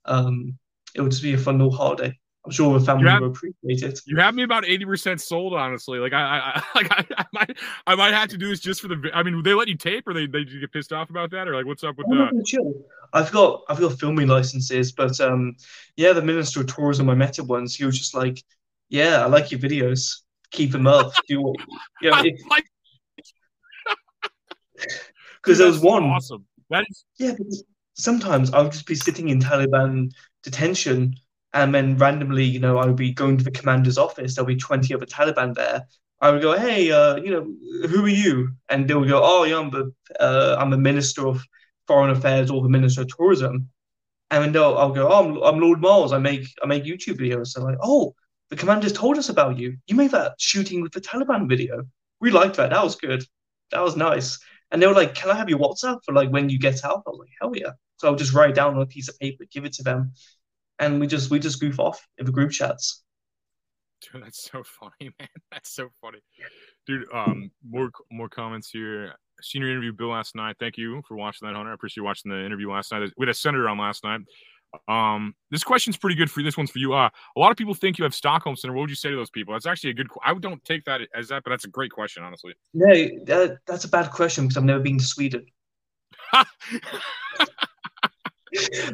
[0.07, 0.59] um,
[0.95, 2.19] it'll just be a fun little holiday.
[2.45, 4.01] I'm sure the family have- will appreciate it.
[4.07, 5.99] You have me about eighty percent sold, honestly.
[5.99, 8.81] Like I, I, I like I, I might, I might have to do this just
[8.81, 9.11] for the.
[9.13, 11.55] I mean, they let you tape, or they they get pissed off about that, or
[11.55, 12.43] like what's up with that?
[12.47, 12.73] chill.
[13.13, 15.57] I've got I've got filming licenses, but um,
[15.97, 17.75] yeah, the Minister of Tourism I met at once.
[17.75, 18.43] He was just like,
[18.89, 20.23] "Yeah, I like your videos.
[20.51, 21.13] Keep him up.
[21.29, 21.57] Do what
[22.03, 22.23] you know."
[25.43, 26.05] Because there was one.
[26.05, 26.47] awesome.
[26.71, 30.11] That is Yeah, because sometimes I would just be sitting in Taliban
[30.43, 31.15] detention,
[31.55, 34.35] and then randomly, you know, I would be going to the commander's office.
[34.35, 35.87] There'll be 20 other Taliban there.
[36.21, 38.51] I would go, hey, uh, you know, who are you?
[38.69, 41.41] And they would go, oh, yeah, I'm the, uh, I'm the Minister of
[41.87, 43.69] Foreign Affairs or the Minister of Tourism.
[44.31, 46.13] And then I'll go, oh, I'm, I'm Lord Miles.
[46.13, 47.55] I make, I make YouTube videos.
[47.55, 48.15] They're like, oh,
[48.51, 49.77] the commander's told us about you.
[49.87, 51.85] You made that shooting with the Taliban video.
[52.21, 52.71] We liked that.
[52.71, 53.25] That was good.
[53.71, 54.39] That was nice.
[54.71, 57.03] And they were like, "Can I have your WhatsApp for like when you get out?"
[57.07, 59.19] I was like, "Hell yeah!" So I'll just write it down on a piece of
[59.19, 60.13] paper, give it to them,
[60.79, 63.03] and we just we just goof off in the group chats.
[64.01, 65.29] Dude, that's so funny, man.
[65.51, 66.21] That's so funny,
[66.87, 67.07] dude.
[67.13, 69.15] Um, more more comments here.
[69.41, 70.57] Senior interview, Bill, last night.
[70.59, 71.71] Thank you for watching that, Hunter.
[71.71, 73.09] I appreciate watching the interview last night.
[73.17, 74.21] We had a senator on last night.
[74.87, 76.45] Um, this question's pretty good for you.
[76.45, 76.93] This one's for you.
[76.93, 78.77] Uh, a lot of people think you have Stockholm syndrome.
[78.77, 79.55] What would you say to those people?
[79.55, 80.09] That's actually a good.
[80.25, 82.55] I don't take that as that, but that's a great question, honestly.
[82.75, 82.87] No,
[83.25, 85.47] that, that's a bad question because I've never been to Sweden.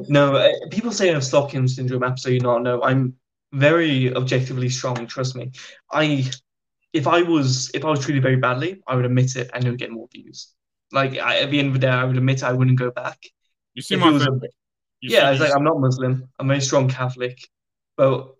[0.08, 2.02] No, uh, people say I have Stockholm syndrome.
[2.02, 2.62] Absolutely not.
[2.62, 3.14] No, I'm
[3.52, 5.06] very objectively strong.
[5.06, 5.52] Trust me.
[5.92, 6.28] I,
[6.92, 9.70] if I was if I was treated very badly, I would admit it and it
[9.70, 10.48] would get more views.
[10.90, 13.18] Like I, at the end of the day, I would admit I wouldn't go back.
[13.74, 14.50] you seem If it was a- authentic.
[15.06, 16.28] Yeah, it's like I'm not Muslim.
[16.38, 17.38] I'm a strong Catholic,
[17.96, 18.34] but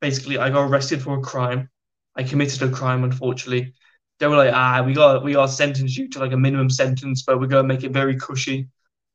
[0.00, 1.68] basically, I got arrested for a crime.
[2.16, 3.74] I committed a crime, unfortunately.
[4.18, 6.70] They were like, ah, we got we got to sentence you to like a minimum
[6.70, 8.68] sentence, but we're gonna make it very cushy.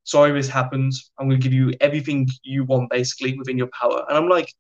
[0.03, 0.93] Sorry, this happened.
[1.17, 4.05] I'm gonna give you everything you want, basically within your power.
[4.07, 4.53] And I'm like,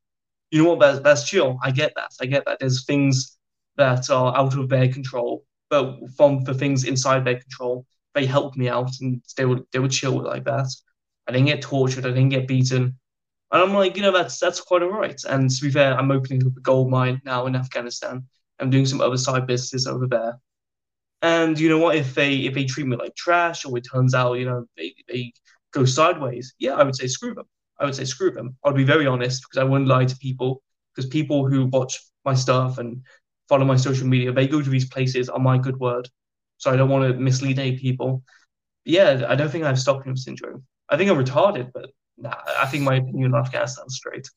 [0.51, 0.79] you know what?
[0.79, 1.59] That's that's chill.
[1.63, 2.11] I get that.
[2.21, 2.59] I get that.
[2.59, 3.37] There's things
[3.77, 8.57] that are out of their control, but from the things inside their control, they helped
[8.57, 10.67] me out, and they would they would chill like that.
[11.27, 12.05] I didn't get tortured.
[12.05, 12.97] I didn't get beaten.
[13.51, 15.21] And I'm like, you know, that's that's quite all right.
[15.29, 18.25] And to be fair, I'm opening up a gold mine now in Afghanistan.
[18.59, 20.39] I'm doing some other side business over there.
[21.21, 21.95] And you know what?
[21.95, 24.95] If they if they treat me like trash, or it turns out, you know, they,
[25.07, 25.33] they
[25.71, 27.45] go sideways, yeah, I would say screw them.
[27.79, 28.57] I would say screw them.
[28.63, 30.63] I'll be very honest because I wouldn't lie to people.
[30.95, 33.01] Because people who watch my stuff and
[33.47, 36.09] follow my social media, they go to these places on my good word.
[36.57, 38.23] So I don't want to mislead any people.
[38.85, 40.65] Yeah, I don't think I have Stockholm syndrome.
[40.91, 44.29] I think I'm retarded, but nah, I think my opinion on Afghanistan's straight.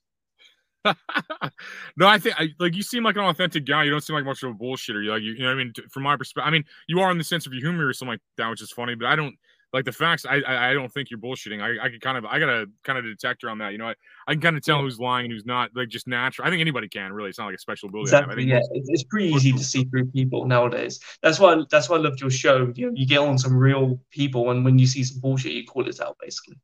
[1.96, 3.84] no, I think I like you seem like an authentic guy.
[3.84, 5.02] You don't seem like much of a bullshitter.
[5.02, 5.72] You like you, you know what I mean.
[5.90, 8.12] From my perspective, I mean you are in the sense of your humor or something
[8.12, 8.94] like that, which is funny.
[8.94, 9.34] But I don't
[9.74, 10.24] like the facts.
[10.24, 11.60] I I, I don't think you're bullshitting.
[11.60, 13.72] I I can kind of I got a kind of detector on that.
[13.72, 13.94] You know, I,
[14.26, 14.82] I can kind of tell Yeah.
[14.82, 15.70] who's lying and who's not.
[15.74, 16.46] Like just natural.
[16.46, 17.28] I think anybody can really.
[17.28, 18.04] It's not like a special ability.
[18.06, 18.36] Exactly.
[18.36, 21.00] think Yeah, it's, it's pretty easy to see through people nowadays.
[21.22, 22.72] That's why that's why I loved your show.
[22.74, 25.66] You know, you get on some real people, and when you see some bullshit, you
[25.66, 26.16] call it out.
[26.20, 26.56] Basically.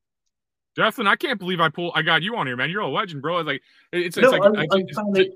[0.78, 1.90] Declan, I can't believe I pull.
[1.96, 2.70] I got you on here, man.
[2.70, 3.38] You're a legend, bro.
[3.40, 3.60] It's like
[3.92, 5.26] it's, it's No, like I'm, I- I'm, it's- fan,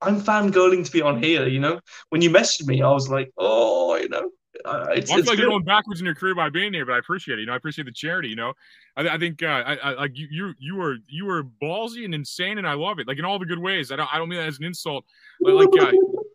[0.00, 1.46] I'm fangirling to be on here.
[1.48, 4.30] You know, when you messaged me, I was like, oh, you know,
[4.64, 5.38] uh, it's, Well, I it's feel like good.
[5.38, 7.42] you're going backwards in your career by being here, but I appreciate it.
[7.42, 8.28] You know, I appreciate the charity.
[8.28, 8.52] You know,
[8.96, 10.26] I, I think uh, I, I like you.
[10.30, 13.06] You you were you were ballsy and insane, and I love it.
[13.08, 13.90] Like in all the good ways.
[13.92, 15.04] I don't I don't mean that as an insult.
[15.40, 15.92] But like uh,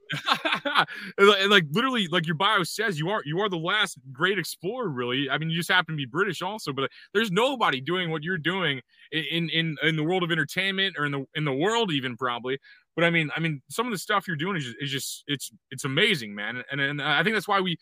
[1.17, 4.39] and like- like literally, like your bio says, you are you are the last great
[4.39, 4.89] explorer.
[4.89, 6.73] Really, I mean, you just happen to be British, also.
[6.73, 11.05] But there's nobody doing what you're doing in in in the world of entertainment or
[11.05, 12.57] in the in the world even probably.
[12.95, 15.23] But I mean, I mean, some of the stuff you're doing is just, is just
[15.27, 16.63] it's it's amazing, man.
[16.71, 17.77] And and I think that's why we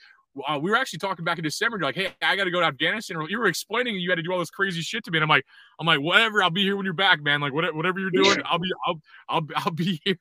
[0.47, 1.77] uh, we were actually talking back in December.
[1.77, 3.17] You're like, hey, I got to go to Afghanistan.
[3.29, 5.29] You were explaining you had to do all this crazy shit to me, and I'm
[5.29, 5.45] like,
[5.79, 6.43] I'm like, whatever.
[6.43, 7.41] I'll be here when you're back, man.
[7.41, 10.17] Like whatever, whatever you're doing, I'll be, I'll, I'll, I'll be here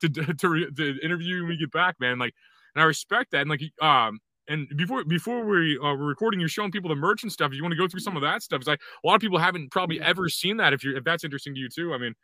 [0.00, 0.34] to to,
[0.76, 2.18] to, interview you when we get back, man.
[2.18, 2.34] Like,
[2.74, 3.42] and I respect that.
[3.42, 7.22] And like, um, and before before we uh, were recording, you're showing people the merch
[7.22, 7.50] and stuff.
[7.50, 9.20] If you want to go through some of that stuff, it's like a lot of
[9.20, 10.72] people haven't probably ever seen that.
[10.72, 12.14] If you if that's interesting to you too, I mean,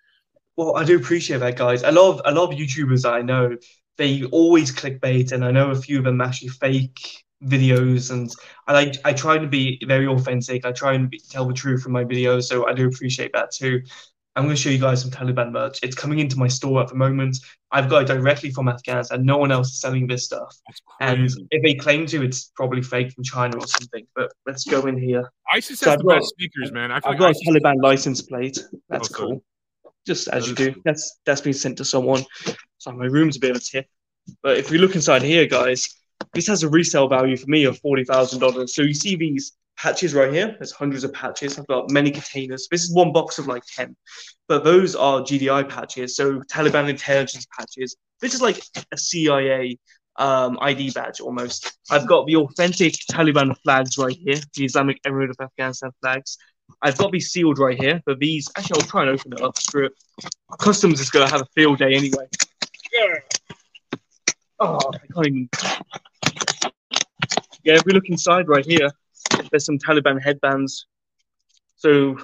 [0.56, 1.82] Well, I do appreciate that, guys.
[1.82, 3.56] A lot of a lot of YouTubers that I know,
[3.96, 8.32] they always clickbait, and I know a few of them actually fake videos, and
[8.68, 10.64] I I try to be very authentic.
[10.64, 13.50] I try and be, tell the truth from my videos, so I do appreciate that
[13.52, 13.82] too.
[14.34, 15.78] I'm going to show you guys some Taliban merch.
[15.82, 17.36] It's coming into my store at the moment.
[17.70, 19.26] I've got it directly from Afghanistan.
[19.26, 20.56] No one else is selling this stuff.
[21.00, 24.06] And if they claim to, it's probably fake from China or something.
[24.16, 25.30] But let's go in here.
[25.52, 26.90] ISIS so has I've the got- best speakers, man.
[26.90, 28.58] I I've like got ISIS a Taliban license plate.
[28.88, 29.28] That's Oh, cool.
[29.28, 29.44] cool.
[30.06, 30.74] Just as you do.
[30.82, 32.24] That's that's been sent to someone.
[32.78, 33.86] So my room's a bit of a tip.
[34.42, 35.94] But if we look inside here, guys,
[36.34, 38.74] this has a resale value for me of forty thousand dollars.
[38.74, 40.54] So you see these patches right here.
[40.58, 41.58] There's hundreds of patches.
[41.58, 42.68] I've got many containers.
[42.70, 43.96] This is one box of like 10,
[44.46, 46.14] but those are GDI patches.
[46.16, 47.96] So Taliban intelligence patches.
[48.20, 49.78] This is like a CIA
[50.16, 51.72] um, ID badge almost.
[51.90, 56.36] I've got the authentic Taliban flags right here, the Islamic Emirate of Afghanistan flags.
[56.80, 59.58] I've got these sealed right here, but these actually I'll try and open it up.
[59.58, 59.92] Screw it.
[60.58, 62.26] Customs is gonna have a field day anyway.
[62.92, 63.18] Yeah.
[64.60, 65.48] Oh, I can't even.
[67.64, 68.90] Yeah, if we look inside right here,
[69.50, 70.86] there's some Taliban headbands.
[71.76, 72.18] So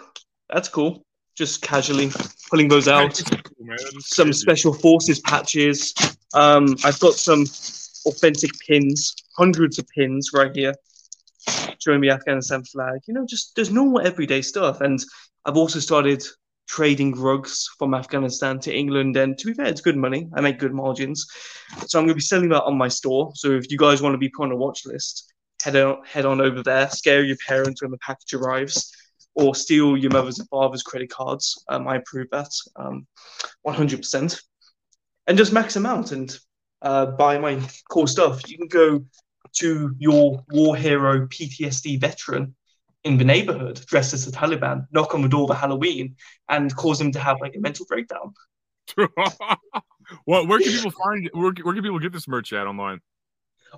[0.52, 1.04] that's cool.
[1.36, 2.10] Just casually
[2.50, 3.20] pulling those out.
[4.00, 5.94] Some special forces patches.
[6.34, 7.44] Um, I've got some
[8.06, 10.74] authentic pins, hundreds of pins right here,
[11.78, 13.00] showing the Afghanistan flag.
[13.06, 14.80] You know, just there's normal everyday stuff.
[14.80, 14.98] And
[15.44, 16.24] I've also started
[16.68, 19.16] trading rugs from Afghanistan to England.
[19.16, 20.28] And to be fair, it's good money.
[20.34, 21.26] I make good margins.
[21.86, 23.32] So I'm going to be selling that on my store.
[23.34, 26.26] So if you guys want to be put on a watch list, head on, head
[26.26, 28.92] on over there, scare your parents when the package arrives,
[29.34, 31.64] or steal your mother's and father's credit cards.
[31.68, 33.06] Um, I approve that um,
[33.66, 34.40] 100%.
[35.26, 36.36] And just max them out and
[36.82, 38.48] uh, buy my cool stuff.
[38.48, 39.04] You can go
[39.56, 42.54] to your war hero PTSD veteran
[43.08, 46.14] in the neighborhood dressed as the Taliban, knock on the door for Halloween,
[46.48, 48.34] and cause him to have like a mental breakdown.
[50.26, 51.28] well, where can people find?
[51.32, 53.00] Where, where can people get this merch at online?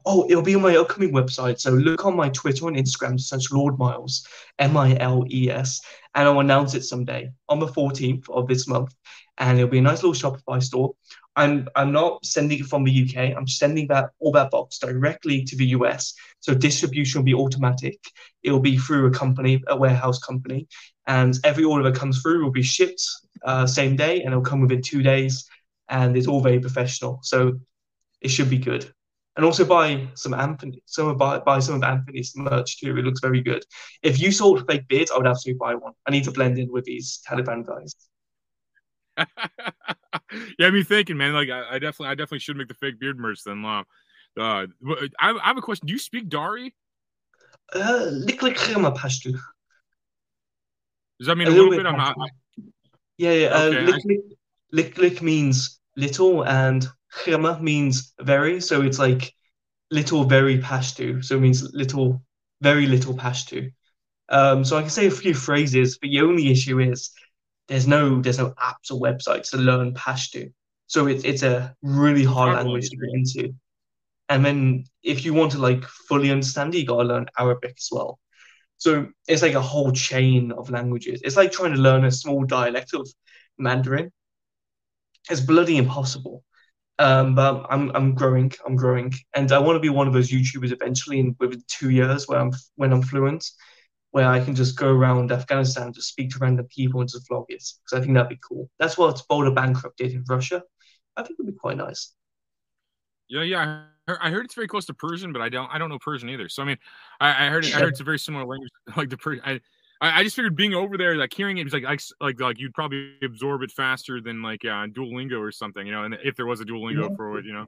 [0.04, 1.60] Oh, it'll be on my upcoming website.
[1.60, 4.26] So look on my Twitter and Instagram, search Lord Miles,
[4.58, 5.80] M I L E S,
[6.14, 8.94] and I'll announce it someday on the 14th of this month.
[9.38, 10.94] And it'll be a nice little Shopify store.
[11.36, 13.34] I'm I'm not sending it from the UK.
[13.36, 16.14] I'm sending that all that box directly to the US.
[16.40, 17.98] So distribution will be automatic.
[18.42, 20.68] It'll be through a company, a warehouse company,
[21.06, 23.02] and every order that comes through will be shipped
[23.44, 25.48] uh, same day, and it'll come within two days.
[25.88, 27.18] And it's all very professional.
[27.22, 27.58] So
[28.20, 28.92] it should be good
[29.36, 32.96] and also buy some Anthony, some buy, buy some of Anthony's merch too.
[32.96, 33.64] It looks very good.
[34.02, 35.92] If you sold fake beards, I would absolutely buy one.
[36.06, 37.94] I need to blend in with these Taliban guys.
[40.58, 41.32] yeah, me thinking, man.
[41.32, 43.64] Like, I, I, definitely, I definitely should make the fake beard merch then.
[43.64, 43.82] Uh,
[44.38, 44.66] uh,
[45.20, 45.86] I, I have a question.
[45.86, 46.74] Do you speak Dari?
[47.74, 49.32] Uh, lick lick pashtu.
[51.18, 51.86] Does that mean a, a little, little, bit?
[51.86, 52.16] I'm not.
[53.18, 53.48] Yeah, yeah.
[53.48, 54.20] Uh, okay, lick, lick,
[54.72, 59.34] lick, lick means little, and Khema means very, so it's like
[59.90, 62.22] little very Pashto, so it means little,
[62.60, 63.70] very little Pashto.
[64.28, 67.10] Um, so I can say a few phrases, but the only issue is
[67.70, 70.52] there's no there's no apps or websites to learn Pashto.
[70.88, 73.54] So it's it's a really hard language to get into.
[74.28, 77.88] And then if you want to like fully understand it, you gotta learn Arabic as
[77.92, 78.18] well.
[78.78, 81.20] So it's like a whole chain of languages.
[81.24, 83.08] It's like trying to learn a small dialect of
[83.56, 84.10] Mandarin.
[85.30, 86.42] It's bloody impossible.
[86.98, 90.30] Um, but I'm I'm growing, I'm growing, and I want to be one of those
[90.30, 93.48] YouTubers eventually in within two years where I'm when I'm fluent,
[94.12, 97.46] where I can just go around Afghanistan, just speak to random people and just vlog
[97.48, 97.62] it.
[97.62, 98.68] Because I think that'd be cool.
[98.78, 100.62] That's what Bald and Bankrupt did in Russia.
[101.16, 102.12] I think it'd be quite nice.
[103.28, 103.84] Yeah, yeah.
[104.08, 106.48] I heard it's very close to Persian, but I don't I don't know Persian either.
[106.48, 106.78] So I mean,
[107.20, 109.44] I, I heard it, I heard it's a very similar language, like the Persian.
[109.44, 109.60] I
[110.02, 111.84] I, just figured being over there, like hearing it, was like
[112.20, 116.04] like like you'd probably absorb it faster than like uh, Duolingo or something, you know.
[116.04, 117.16] And if there was a Duolingo yeah.
[117.16, 117.66] for it, you know.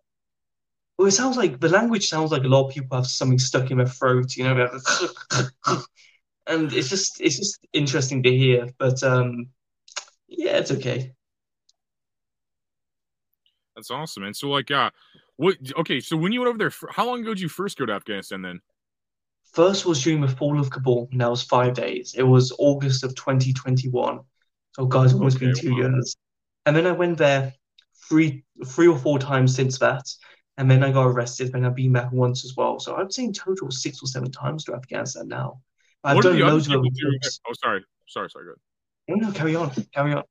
[0.98, 3.70] Well, it sounds like the language sounds like a lot of people have something stuck
[3.70, 4.68] in their throat, you know,
[6.46, 8.68] and it's just it's just interesting to hear.
[8.78, 9.48] But um,
[10.28, 11.12] yeah, it's okay.
[13.74, 14.90] That's awesome, and so like, uh,
[15.36, 15.56] what?
[15.78, 17.92] Okay, so when you went over there, how long ago did you first go to
[17.92, 18.42] Afghanistan?
[18.42, 18.60] Then
[19.52, 22.14] First was during the fall of Kabul, and that was five days.
[22.16, 24.20] It was August of 2021.
[24.74, 25.76] So, guys, almost okay, been two wow.
[25.76, 26.16] years.
[26.64, 27.52] And then I went there
[28.08, 30.04] three, three or four times since that.
[30.56, 32.78] And then I got arrested, and I've been back once as well.
[32.78, 35.60] So say in total six or seven times to Afghanistan now.
[36.04, 38.46] I've what done loads of Oh, sorry, sorry, sorry.
[38.46, 38.56] Good.
[39.08, 40.24] No, no, carry on, carry on.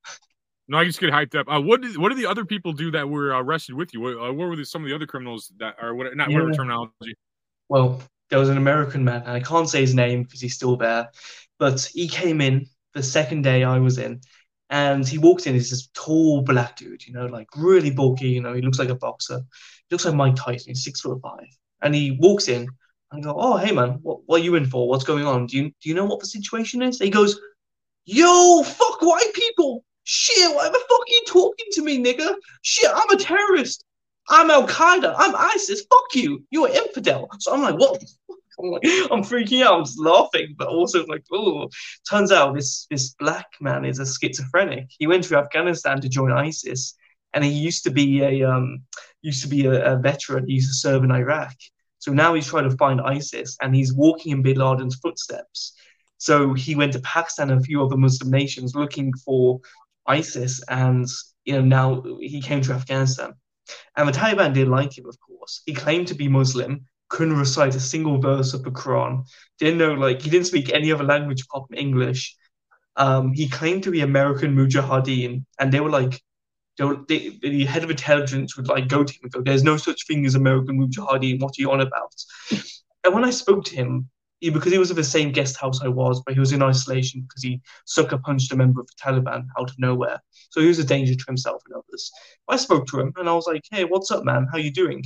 [0.67, 1.47] No, I just get hyped up.
[1.49, 3.99] Uh, what did what did the other people do that were arrested with you?
[3.99, 6.15] What, uh, what were the, some of the other criminals that are what?
[6.15, 6.37] Not yeah.
[6.37, 7.15] whatever terminology.
[7.67, 10.77] Well, there was an American man, and I can't say his name because he's still
[10.77, 11.09] there,
[11.59, 14.21] but he came in the second day I was in,
[14.69, 15.53] and he walked in.
[15.55, 18.29] He's this tall black dude, you know, like really bulky.
[18.29, 19.41] You know, he looks like a boxer.
[19.89, 20.69] He looks like Mike Tyson.
[20.69, 21.47] He's six foot five,
[21.81, 22.67] and he walks in.
[23.11, 24.87] And I go, "Oh, hey man, what, what are you in for?
[24.87, 25.45] What's going on?
[25.47, 27.39] Do you do you know what the situation is?" He goes,
[28.05, 32.35] "Yo, fuck white people." Shit, why the fuck are you talking to me, nigga?
[32.63, 33.85] Shit, I'm a terrorist.
[34.29, 35.13] I'm Al Qaeda.
[35.17, 35.85] I'm ISIS.
[35.89, 36.43] Fuck you.
[36.49, 37.29] You're an infidel.
[37.39, 38.03] So I'm like, what?
[38.59, 39.79] I'm like, I'm freaking out.
[39.79, 41.69] I'm just laughing, but also like, oh.
[42.09, 44.87] Turns out this this black man is a schizophrenic.
[44.97, 46.95] He went to Afghanistan to join ISIS,
[47.33, 48.83] and he used to be a um
[49.21, 50.47] used to be a, a veteran.
[50.47, 51.53] He used to serve in Iraq.
[52.01, 55.73] So now he's trying to find ISIS and he's walking in bin Laden's footsteps.
[56.17, 59.59] So he went to Pakistan and a few other Muslim nations looking for
[60.07, 61.07] ISIS, and
[61.45, 63.33] you know now he came to Afghanistan.
[63.95, 65.61] And the Taliban didn't like him, of course.
[65.67, 69.23] He claimed to be Muslim, couldn't recite a single verse of the Quran,
[69.59, 72.35] didn't know like he didn't speak any other language apart from English.
[72.95, 76.19] Um, he claimed to be American Mujahideen, and they were like,
[76.79, 79.77] were, they, the head of intelligence would like go to him and go, "There's no
[79.77, 81.39] such thing as American Mujahideen.
[81.39, 82.13] What are you on about?"
[83.03, 84.09] And when I spoke to him,
[84.39, 86.63] he, because he was in the same guest house I was, but he was in
[86.63, 90.19] isolation because he sucker punched a member of the Taliban out of nowhere.
[90.49, 92.11] So he was a danger to himself and others.
[92.47, 94.47] I spoke to him and I was like, "Hey, what's up, man?
[94.51, 95.03] How you doing?"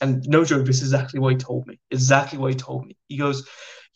[0.00, 1.78] And no joke, this is exactly what he told me.
[1.90, 2.96] Exactly what he told me.
[3.08, 3.48] He goes,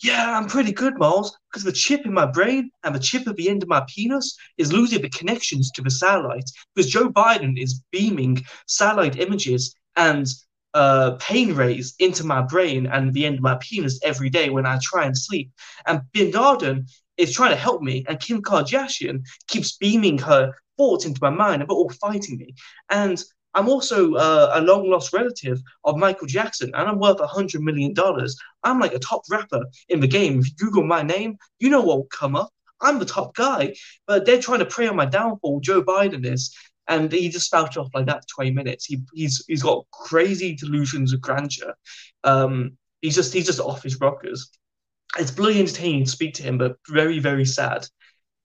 [0.03, 3.37] Yeah, I'm pretty good, Miles, because the chip in my brain and the chip at
[3.37, 6.49] the end of my penis is losing the connections to the satellite.
[6.75, 10.27] Because Joe Biden is beaming satellite images and
[10.73, 14.65] uh, pain rays into my brain and the end of my penis every day when
[14.65, 15.51] I try and sleep.
[15.87, 16.87] And Bin Laden
[17.19, 21.61] is trying to help me, and Kim Kardashian keeps beaming her thoughts into my mind,
[21.61, 22.55] and we're all fighting me.
[22.89, 23.23] And
[23.55, 27.63] I'm also uh, a long lost relative of Michael Jackson, and I'm worth a hundred
[27.63, 28.37] million dollars.
[28.63, 30.39] I'm like a top rapper in the game.
[30.39, 32.51] If you Google my name, you know what will come up.
[32.81, 33.75] I'm the top guy,
[34.07, 35.61] but they're trying to prey on my downfall.
[35.61, 36.55] Joe Biden is,
[36.89, 38.27] and he just spouted off like that.
[38.29, 38.85] Twenty minutes.
[38.85, 41.75] He he's he's got crazy delusions of grandeur.
[42.25, 44.51] Um, he's just he's just off his rockers.
[45.19, 47.87] It's bloody entertaining to speak to him, but very very sad.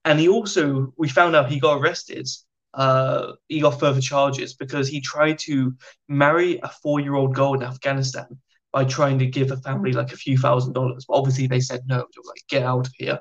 [0.04, 2.28] And he also we found out he got arrested
[2.76, 5.74] uh, he got further charges because he tried to
[6.08, 8.28] marry a four-year-old girl in Afghanistan
[8.74, 11.06] by trying to give a family like a few thousand dollars.
[11.08, 11.98] But obviously, they said no.
[11.98, 13.20] They were like, "Get out of here."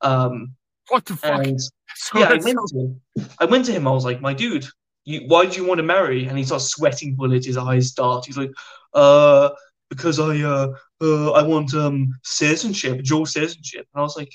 [0.00, 0.54] Um,
[0.88, 1.46] what the fuck?
[1.46, 1.60] And,
[2.14, 3.28] yeah, I went to him.
[3.38, 3.86] I went to him.
[3.86, 4.66] I was like, "My dude,
[5.04, 7.46] you, why do you want to marry?" And he starts sweating bullets.
[7.46, 8.24] His eyes start.
[8.24, 8.52] He's like,
[8.94, 9.50] "Uh,
[9.90, 10.68] because I uh,
[11.02, 14.32] uh I want um citizenship, dual citizenship." And I was like,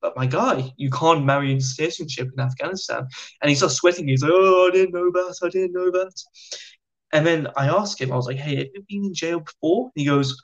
[0.00, 3.06] but my guy, you can't marry into citizenship in Afghanistan.
[3.42, 4.08] And he starts sweating.
[4.08, 5.38] He's like, oh, I didn't know that.
[5.42, 6.12] I didn't know that.
[7.12, 9.90] And then I ask him, I was like, hey, have you been in jail before?
[9.94, 10.40] He goes,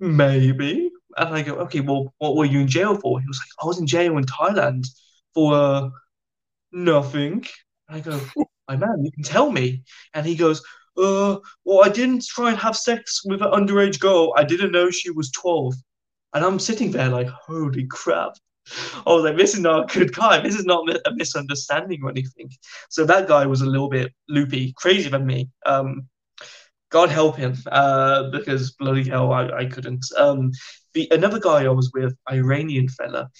[0.00, 0.90] maybe.
[1.16, 3.20] And I go, okay, well, what were you in jail for?
[3.20, 4.86] He was like, I was in jail in Thailand
[5.32, 5.88] for uh,
[6.72, 7.44] nothing.
[7.88, 8.20] And I go,
[8.68, 9.82] my man, you can tell me.
[10.12, 10.62] And he goes,
[10.96, 14.32] uh, well, I didn't try and have sex with an underage girl.
[14.36, 15.74] I didn't know she was 12.
[16.34, 18.32] And I'm sitting there like, holy crap.
[19.06, 20.40] I was like, this is not a good guy.
[20.40, 22.50] This is not a misunderstanding or anything.
[22.88, 25.50] So that guy was a little bit loopy, crazier than me.
[25.66, 26.08] Um,
[26.90, 30.04] God help him, uh, because bloody hell, I, I couldn't.
[30.16, 30.52] Um,
[30.92, 33.30] the another guy I was with, Iranian fella,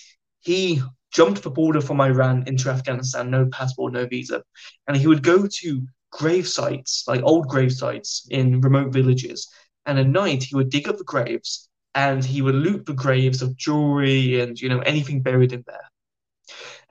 [0.40, 4.42] he jumped the border from Iran into Afghanistan, no passport, no visa,
[4.88, 9.48] and he would go to grave sites, like old grave sites in remote villages,
[9.86, 13.42] and at night he would dig up the graves and he would loot the graves
[13.42, 15.90] of jewelry and you know anything buried in there.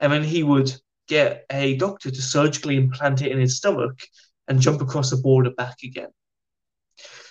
[0.00, 0.72] And then he would
[1.08, 3.98] get a doctor to surgically implant it in his stomach
[4.48, 6.10] and jump across the border back again.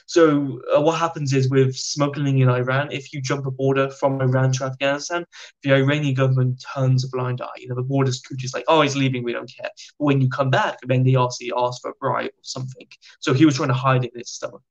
[0.05, 4.21] So uh, what happens is with smuggling in Iran, if you jump a border from
[4.21, 5.25] Iran to Afghanistan,
[5.63, 7.47] the Iranian government turns a blind eye.
[7.57, 9.69] You know, the border security is like, oh, he's leaving, we don't care.
[9.97, 12.87] But when you come back, then they ask, ask for a bribe or something.
[13.21, 14.61] So he was trying to hide it in his stomach.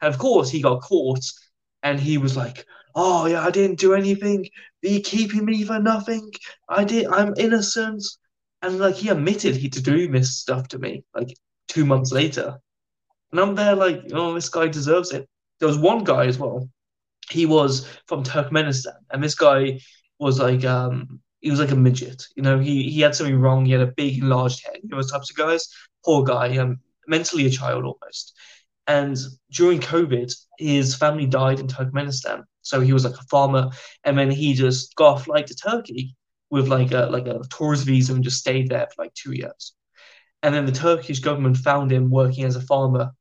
[0.00, 1.24] And of course, he got caught
[1.82, 4.48] and he was like, "Oh yeah, I didn't do anything.
[4.84, 6.30] Are you keeping me for nothing?
[6.68, 7.06] I did.
[7.06, 8.04] I'm innocent."
[8.62, 11.34] And like he admitted he to do this stuff to me like
[11.68, 12.58] two months later,
[13.32, 15.28] and I'm there like, "Oh, this guy deserves it."
[15.60, 16.68] There was one guy as well.
[17.30, 19.80] He was from Turkmenistan, and this guy
[20.18, 22.26] was like, um, he was like a midget.
[22.36, 23.66] You know, he he had something wrong.
[23.66, 24.78] He had a big, enlarged head.
[24.82, 25.68] You know, those types of guys.
[26.04, 28.34] Poor guy, um, mentally a child almost.
[28.88, 29.18] And
[29.52, 32.44] during COVID, his family died in Turkmenistan.
[32.62, 33.70] So he was like a farmer,
[34.04, 36.16] and then he just got a flight to Turkey
[36.50, 39.74] with like a like a tourist visa and just stayed there for like two years.
[40.42, 43.12] And then the Turkish government found him working as a farmer.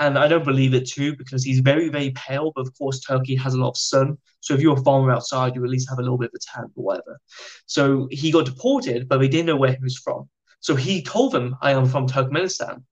[0.00, 2.52] And I don't believe it too, because he's very, very pale.
[2.54, 4.18] But of course, Turkey has a lot of sun.
[4.40, 6.60] So if you're a farmer outside, you at least have a little bit of a
[6.60, 7.18] tan or whatever.
[7.66, 10.28] So he got deported, but they didn't know where he was from.
[10.60, 12.82] So he told them, I am from Turkmenistan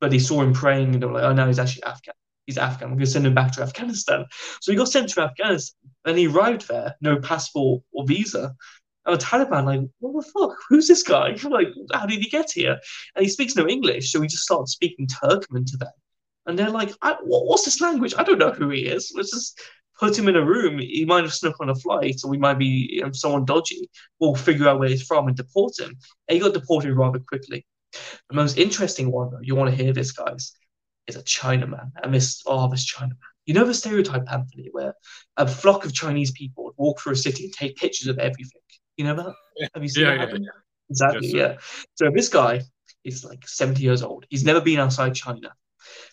[0.00, 2.14] but they saw him praying and they were like, oh, no, he's actually Afghan.
[2.46, 2.90] He's Afghan.
[2.90, 4.24] We're going to send him back to Afghanistan.
[4.60, 8.54] So he got sent to Afghanistan and he arrived there, no passport or visa.
[9.04, 10.56] And the Taliban, like, what the fuck?
[10.68, 11.36] Who's this guy?
[11.44, 12.78] like, how did he get here?
[13.14, 15.92] And he speaks no English, so he just started speaking Turkmen to them.
[16.46, 16.92] And they're like,
[17.22, 18.14] what's this language?
[18.16, 19.12] I don't know who he is.
[19.16, 19.60] Let's just
[19.98, 20.78] put him in a room.
[20.78, 23.90] He might have snuck on a flight, or we might be you know, someone dodgy.
[24.20, 25.96] We'll figure out where he's from and deport him.
[26.28, 27.66] And he got deported rather quickly.
[27.92, 30.52] The most interesting one, though, you want to hear this, guys,
[31.06, 31.90] is a Chinaman.
[32.02, 33.16] And this, oh, this Chinaman.
[33.46, 34.94] You know the stereotype, Anthony, where
[35.36, 38.60] a flock of Chinese people would walk through a city and take pictures of everything.
[38.96, 39.70] You know that?
[39.74, 40.50] Have you seen Yeah, that yeah, yeah.
[40.90, 41.26] Exactly.
[41.28, 41.56] Yes, yeah.
[41.94, 42.62] So this guy
[43.04, 44.26] is like 70 years old.
[44.30, 45.52] He's never been outside China.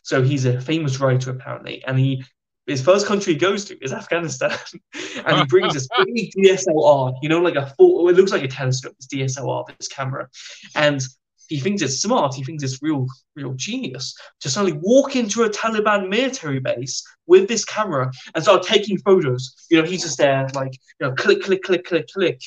[0.03, 2.23] So he's a famous writer apparently, and he
[2.67, 4.57] his first country he goes to is Afghanistan,
[5.25, 8.07] and he brings this big DSLR, you know, like a full.
[8.09, 8.95] It looks like a telescope.
[8.99, 10.29] This DSLR, this camera,
[10.75, 11.01] and
[11.47, 12.35] he thinks it's smart.
[12.35, 17.47] He thinks it's real, real genius to suddenly walk into a Taliban military base with
[17.47, 19.55] this camera and start taking photos.
[19.69, 22.41] You know, he's just there, like, you know, click, click, click, click, click,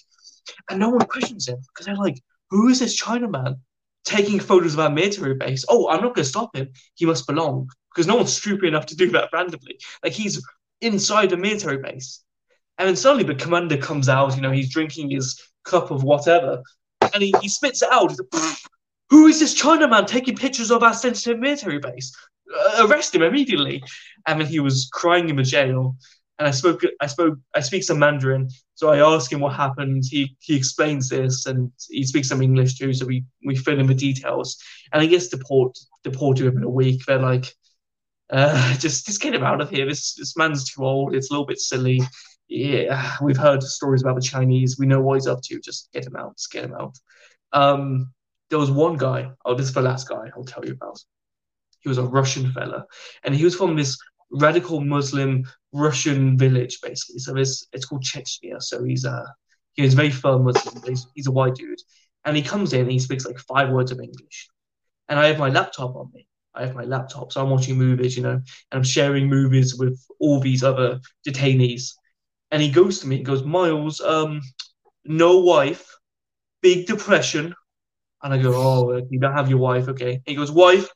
[0.70, 2.20] and no one questions him because they're like,
[2.50, 3.58] "Who is this Chinaman
[4.04, 5.64] taking photos of our military base?
[5.68, 6.68] Oh, I'm not going to stop him.
[6.94, 9.78] He must belong." Because no one's stupid enough to do that randomly.
[10.04, 10.44] Like he's
[10.82, 12.22] inside a military base.
[12.78, 16.62] And then suddenly the commander comes out, you know, he's drinking his cup of whatever,
[17.00, 18.14] and he, he spits it out.
[19.10, 22.14] He's like, "Pfft, Who is this Chinaman taking pictures of our sensitive military base?
[22.54, 23.82] Uh, arrest him immediately.
[24.26, 25.96] And then he was crying in the jail.
[26.38, 28.48] And I spoke, I spoke, I speak some Mandarin.
[28.74, 30.04] So I ask him what happened.
[30.06, 32.92] He he explains this, and he speaks some English too.
[32.92, 34.58] So we we fill in the details,
[34.92, 37.02] and he gets deport deported within a week.
[37.06, 37.54] They're like,
[38.30, 39.86] uh, just just get him out of here.
[39.86, 41.14] This this man's too old.
[41.14, 42.02] It's a little bit silly.
[42.48, 44.78] Yeah, we've heard stories about the Chinese.
[44.78, 45.60] We know what he's up to.
[45.60, 46.36] Just get him out.
[46.36, 46.98] Just get him out.
[47.52, 48.12] Um,
[48.50, 49.30] there was one guy.
[49.44, 50.98] Oh, this is the last guy I'll tell you about.
[51.80, 52.84] He was a Russian fella,
[53.24, 53.96] and he was from this
[54.30, 57.20] radical Muslim Russian village, basically.
[57.20, 58.60] So it's it's called Chechnya.
[58.60, 59.24] So he's a
[59.74, 60.82] he's very firm Muslim.
[60.84, 61.78] He's, he's a white dude,
[62.24, 64.48] and he comes in and he speaks like five words of English.
[65.08, 66.26] And I have my laptop on me.
[66.54, 70.00] I have my laptop, so I'm watching movies, you know, and I'm sharing movies with
[70.18, 71.92] all these other detainees.
[72.50, 74.40] And he goes to me, he goes, Miles, um,
[75.04, 75.94] no wife,
[76.62, 77.54] big depression.
[78.26, 80.20] And I go, oh, you don't have your wife, okay.
[80.26, 80.88] He goes, wife,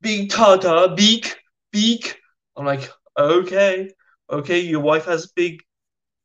[0.00, 1.24] big tata, big,
[1.70, 2.12] big.
[2.56, 3.92] I'm like, okay,
[4.28, 5.62] okay, your wife has big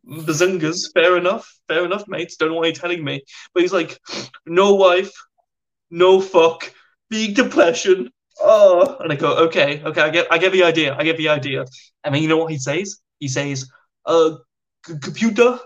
[0.03, 0.91] bazungas.
[0.95, 2.37] Fair enough, fair enough, mates.
[2.37, 3.21] Don't know why you're telling me.
[3.53, 3.99] But he's like,
[4.47, 5.11] no wife,
[5.91, 6.73] no fuck,
[7.11, 8.09] big depression.
[8.39, 11.29] Oh, and I go, okay, okay, I get, I get the idea, I get the
[11.29, 11.65] idea.
[12.03, 12.97] And then you know what he says?
[13.19, 13.69] He says,
[14.07, 14.37] uh,
[14.87, 15.59] c- computer,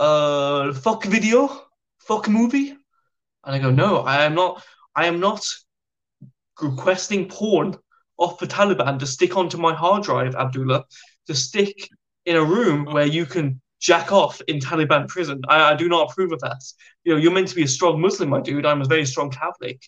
[0.00, 1.62] uh, fuck video,
[2.00, 2.76] fuck movie.
[3.46, 4.62] And I go, no, I am not,
[4.94, 5.46] I am not
[6.60, 7.76] requesting porn
[8.18, 10.84] off the Taliban to stick onto my hard drive, Abdullah,
[11.28, 11.88] to stick
[12.24, 15.42] in a room where you can jack off in Taliban prison.
[15.48, 16.60] I, I do not approve of that.
[17.04, 18.66] You know, you're meant to be a strong Muslim, my dude.
[18.66, 19.80] I'm a very strong Catholic.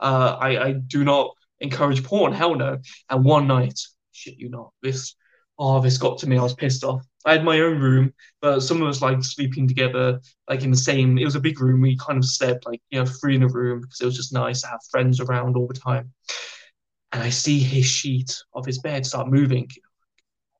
[0.00, 2.32] Uh, I, I do not encourage porn.
[2.32, 2.78] Hell no.
[3.10, 3.78] And one night,
[4.12, 5.14] shit, you not this.
[5.58, 6.36] Oh, this got to me.
[6.36, 7.04] I was pissed off.
[7.24, 10.76] I had my own room, but some of us like sleeping together, like in the
[10.76, 11.16] same.
[11.16, 11.80] It was a big room.
[11.80, 14.32] We kind of slept like you know three in a room because it was just
[14.32, 16.12] nice to have friends around all the time.
[17.12, 19.68] And I see his sheet of his bed start moving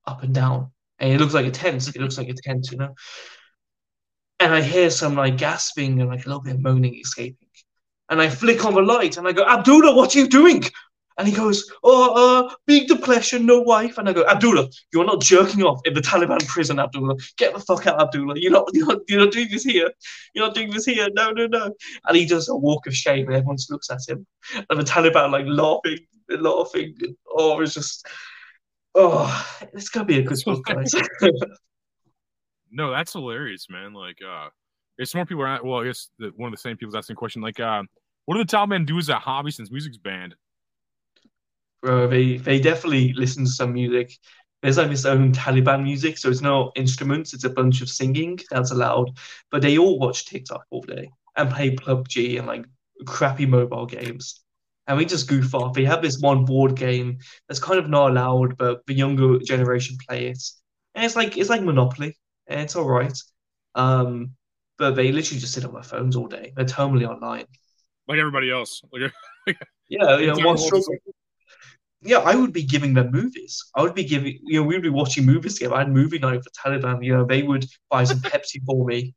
[0.07, 1.89] up and down, and it looks like a tent.
[1.89, 2.95] It looks like a tent, you know.
[4.41, 7.49] And I hear some like gasping and like a little bit of moaning escaping.
[8.11, 10.63] And I flick on the light and I go, Abdullah, what are you doing?
[11.17, 13.99] And he goes, Oh, uh, big depression, no wife.
[13.99, 17.17] And I go, Abdullah, you're not jerking off in the Taliban prison, Abdullah.
[17.37, 18.35] Get the fuck out, Abdullah.
[18.37, 19.91] You're not, you're not, you're not doing this here.
[20.35, 21.09] You're not doing this here.
[21.15, 21.73] No, no, no.
[22.07, 24.27] And he does a walk of shame and everyone just looks at him.
[24.69, 26.97] And the Taliban like laughing, laughing.
[27.31, 28.07] Oh, it's just,
[28.95, 30.93] oh, it's going to be a good book, guys.
[32.77, 33.95] No, that's hilarious, man.
[33.95, 34.49] Like, uh,
[34.99, 37.17] it's more people are well, I guess the, one of the same people's asking a
[37.17, 37.85] question, like, uh,
[38.25, 40.35] what do the Taliban do as a hobby since music's banned?
[41.85, 44.16] Bro, they, they definitely listen to some music.
[44.62, 48.41] There's like this own Taliban music, so it's not instruments, it's a bunch of singing
[48.51, 49.18] that's allowed.
[49.51, 52.64] But they all watch TikTok all day and play PUBG and like
[53.05, 54.41] crappy mobile games.
[54.87, 55.74] And we just goof off.
[55.74, 57.18] They have this one board game
[57.49, 60.43] that's kind of not allowed, but the younger generation play it.
[60.95, 62.16] And it's like it's like Monopoly.
[62.47, 63.18] And it's all right.
[63.74, 64.30] Um,
[64.78, 66.55] but they literally just sit on their phones all day.
[66.57, 67.45] They're terminally online.
[68.09, 68.80] Like everybody else.
[68.91, 69.12] Like,
[69.91, 70.95] Yeah, Entire one world struggle.
[70.95, 71.14] is-
[72.05, 73.65] Yeah, I would be giving them movies.
[73.75, 75.75] I would be giving, you know, we would be watching movies together.
[75.75, 77.03] I had movie night for Taliban.
[77.03, 79.15] You know, they would buy some Pepsi for me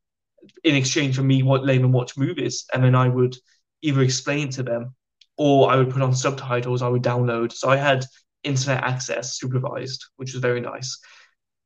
[0.64, 3.36] in exchange for me what letting them watch movies, and then I would
[3.82, 4.94] either explain to them
[5.36, 6.82] or I would put on subtitles.
[6.82, 7.52] I would download.
[7.52, 8.04] So I had
[8.42, 10.98] internet access supervised, which was very nice.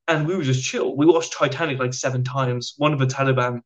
[0.09, 0.97] And we would just chill.
[0.97, 2.75] We watched Titanic like seven times.
[2.77, 3.61] One of the Taliban,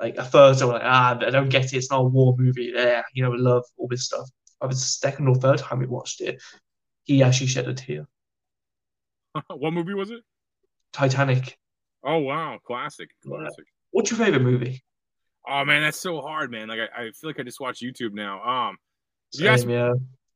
[0.00, 1.74] like at first, I was like, ah, I don't get it.
[1.74, 2.72] It's not a war movie.
[2.74, 4.28] Yeah, you know, love all this stuff.
[4.60, 6.40] By the second or third time we watched it,
[7.04, 8.06] he actually shed a tear.
[9.48, 10.20] what movie was it?
[10.92, 11.56] Titanic.
[12.04, 12.58] Oh, wow.
[12.64, 13.08] Classic.
[13.26, 13.64] Classic.
[13.90, 14.82] What's your favorite movie?
[15.48, 16.68] Oh, man, that's so hard, man.
[16.68, 18.42] Like, I, I feel like I just watch YouTube now.
[18.42, 18.76] Um,
[19.32, 19.92] if you ask Same, yeah.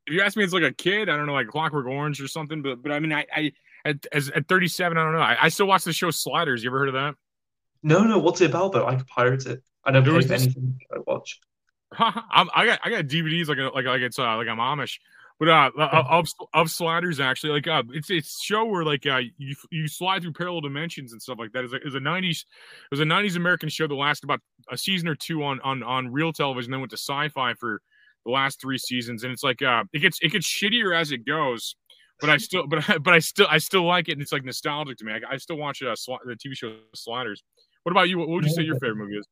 [0.06, 1.08] if you ask me, it's like a kid.
[1.08, 2.62] I don't know, like Clockwork Orange or something.
[2.62, 3.52] But but I mean, I I,
[3.84, 4.98] at as at 37.
[4.98, 5.20] I don't know.
[5.20, 6.64] I, I still watch the show Sliders.
[6.64, 7.14] You ever heard of that?
[7.82, 8.18] No, no.
[8.18, 8.72] What's it about?
[8.72, 9.62] But I could pirate it.
[9.84, 11.40] I don't There pay was for this- anything I watch.
[11.98, 14.98] I'm, I got I got DVDs like a, like like it's uh, like I'm Amish,
[15.38, 19.20] but uh of of sliders actually like uh it's it's a show where like uh
[19.36, 21.64] you you slide through parallel dimensions and stuff like that.
[21.64, 24.76] Is it was a 90s it was a 90s American show that lasted about a
[24.76, 27.80] season or two on on on real television, then went to sci-fi for
[28.24, 31.24] the last three seasons, and it's like uh it gets it gets shittier as it
[31.24, 31.76] goes.
[32.20, 34.44] But I still, but I, but I still, I still like it, and it's like
[34.44, 35.12] nostalgic to me.
[35.12, 37.44] I, I still watch uh, sli- the TV show Sliders.
[37.84, 38.18] What about you?
[38.18, 39.26] What would you say your favorite movie is?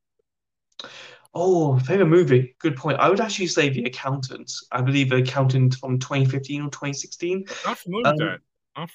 [1.38, 2.56] Oh, favorite movie.
[2.60, 2.98] Good point.
[2.98, 4.50] I would actually say The Accountant.
[4.72, 7.44] I believe The Accountant from 2015 or 2016.
[7.66, 8.40] Not familiar with Um, that.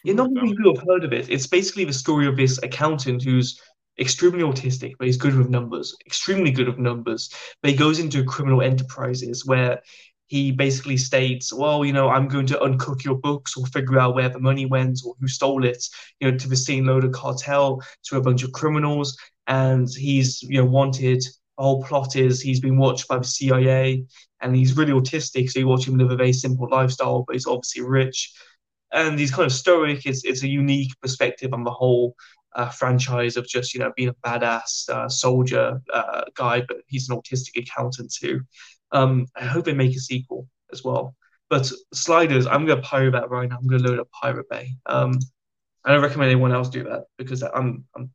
[0.04, 1.30] Yeah, not many people have heard of it.
[1.30, 3.60] It's basically the story of this accountant who's
[4.00, 7.30] extremely autistic, but he's good with numbers, extremely good with numbers.
[7.62, 9.82] But he goes into criminal enterprises where
[10.28, 14.16] he basically states, well, you know, I'm going to uncook your books or figure out
[14.16, 15.86] where the money went or who stole it,
[16.20, 19.16] you know, to the Sinaloa cartel, to a bunch of criminals.
[19.46, 21.24] And he's, you know, wanted.
[21.62, 24.04] Whole plot is he's been watched by the CIA
[24.42, 25.50] and he's really autistic.
[25.50, 28.34] So you watch him live a very simple lifestyle, but he's obviously rich
[28.92, 30.06] and he's kind of stoic.
[30.06, 32.16] It's it's a unique perspective on the whole
[32.56, 37.10] uh, franchise of just you know being a badass uh, soldier uh, guy, but he's
[37.10, 38.42] an autistic accountant too.
[38.92, 41.16] Um, I hope they make a sequel as well.
[41.50, 43.58] But Sliders, I'm gonna pirate that right now.
[43.58, 44.76] I'm gonna load up Pirate Bay.
[44.86, 45.14] Um,
[45.84, 48.12] I don't recommend anyone else do that because I'm I'm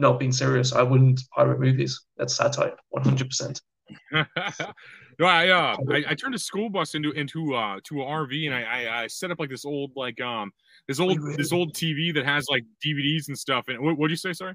[0.00, 0.72] not being serious.
[0.72, 2.00] I wouldn't pirate movies.
[2.16, 3.28] That's satire, 100.
[3.28, 3.60] percent
[4.12, 8.46] no, I uh, I, I turned a school bus into into uh to an RV,
[8.46, 10.52] and I, I I set up like this old like um
[10.86, 11.36] this old really?
[11.36, 13.66] this old TV that has like DVDs and stuff.
[13.68, 14.32] And what what'd you say?
[14.32, 14.54] Sorry.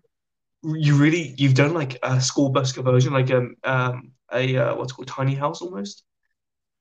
[0.64, 4.94] You really you've done like a school bus conversion, like um um a uh, what's
[4.94, 6.04] called tiny house almost.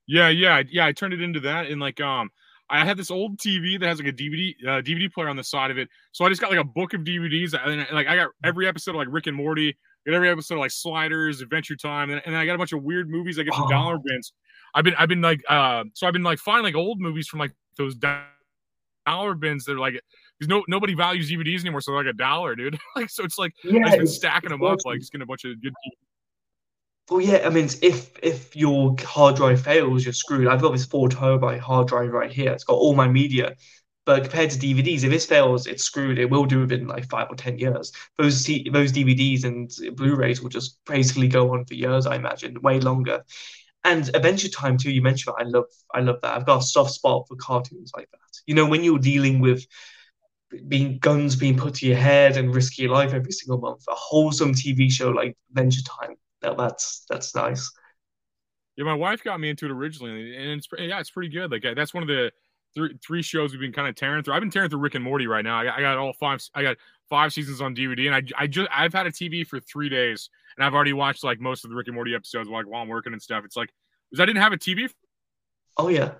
[0.07, 0.85] Yeah, yeah, yeah.
[0.85, 2.29] I turned it into that, and like um,
[2.69, 5.43] I had this old TV that has like a DVD uh, DVD player on the
[5.43, 5.87] side of it.
[6.11, 8.91] So I just got like a book of DVDs, and like I got every episode
[8.91, 12.35] of like Rick and Morty, got every episode of like Sliders, Adventure Time, and, and
[12.35, 13.69] I got a bunch of weird movies I get from Oh.
[13.69, 14.33] dollar bins.
[14.73, 17.39] I've been I've been like uh, so I've been like finding like old movies from
[17.39, 19.93] like those dollar bins They're like
[20.39, 22.77] because no nobody values DVDs anymore, so they're like a dollar, dude.
[22.95, 25.45] like so it's like Yeah, I've been stacking them up, like just getting a bunch
[25.45, 25.73] of good.
[27.09, 30.47] Well, yeah, I mean, if if your hard drive fails, you're screwed.
[30.47, 32.51] I've got this four terabyte hard drive right here.
[32.51, 33.55] It's got all my media.
[34.05, 36.19] But compared to DVDs, if this fails, it's screwed.
[36.19, 37.91] It will do within like five or ten years.
[38.17, 42.79] Those those DVDs and Blu-rays will just basically go on for years, I imagine, way
[42.79, 43.23] longer.
[43.83, 44.91] And Adventure Time too.
[44.91, 45.45] You mentioned that.
[45.45, 46.35] I love I love that.
[46.35, 48.19] I've got a soft spot for cartoons like that.
[48.47, 49.65] You know, when you're dealing with
[50.67, 54.53] being guns being put to your head and your life every single month, a wholesome
[54.53, 56.15] TV show like Adventure Time.
[56.53, 57.71] That's that's nice.
[58.77, 61.51] Yeah, my wife got me into it originally, and it's yeah, it's pretty good.
[61.51, 62.31] Like that's one of the
[62.75, 64.33] three three shows we've been kind of tearing through.
[64.33, 65.57] I've been tearing through Rick and Morty right now.
[65.57, 66.41] I got, I got all five.
[66.53, 66.77] I got
[67.09, 70.29] five seasons on DVD, and I I just I've had a TV for three days,
[70.57, 72.89] and I've already watched like most of the Rick and Morty episodes like while I'm
[72.89, 73.43] working and stuff.
[73.45, 73.69] It's like
[74.11, 74.89] because I didn't have a TV
[75.77, 76.11] Oh yeah.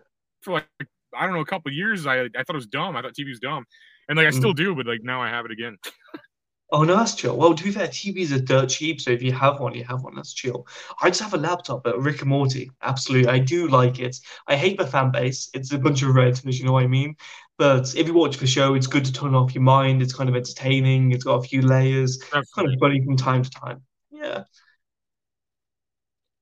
[0.41, 0.67] for like
[1.13, 2.05] I don't know a couple years.
[2.05, 2.95] I I thought it was dumb.
[2.95, 3.65] I thought TV was dumb,
[4.09, 4.39] and like I mm-hmm.
[4.39, 5.77] still do, but like now I have it again.
[6.71, 7.37] Oh no, that's chill.
[7.37, 10.01] Well, to be fair, TVs are dirt cheap, so if you have one, you have
[10.03, 10.15] one.
[10.15, 10.65] That's chill.
[11.01, 14.17] I just have a laptop, but Rick and Morty, absolutely, I do like it.
[14.47, 15.49] I hate the fan base.
[15.53, 17.15] It's a bunch of redness, you know what I mean?
[17.57, 20.01] But if you watch the show, it's good to turn off your mind.
[20.01, 21.11] It's kind of entertaining.
[21.11, 22.17] It's got a few layers.
[22.17, 23.81] Kind of funny from time to time.
[24.11, 24.43] Yeah.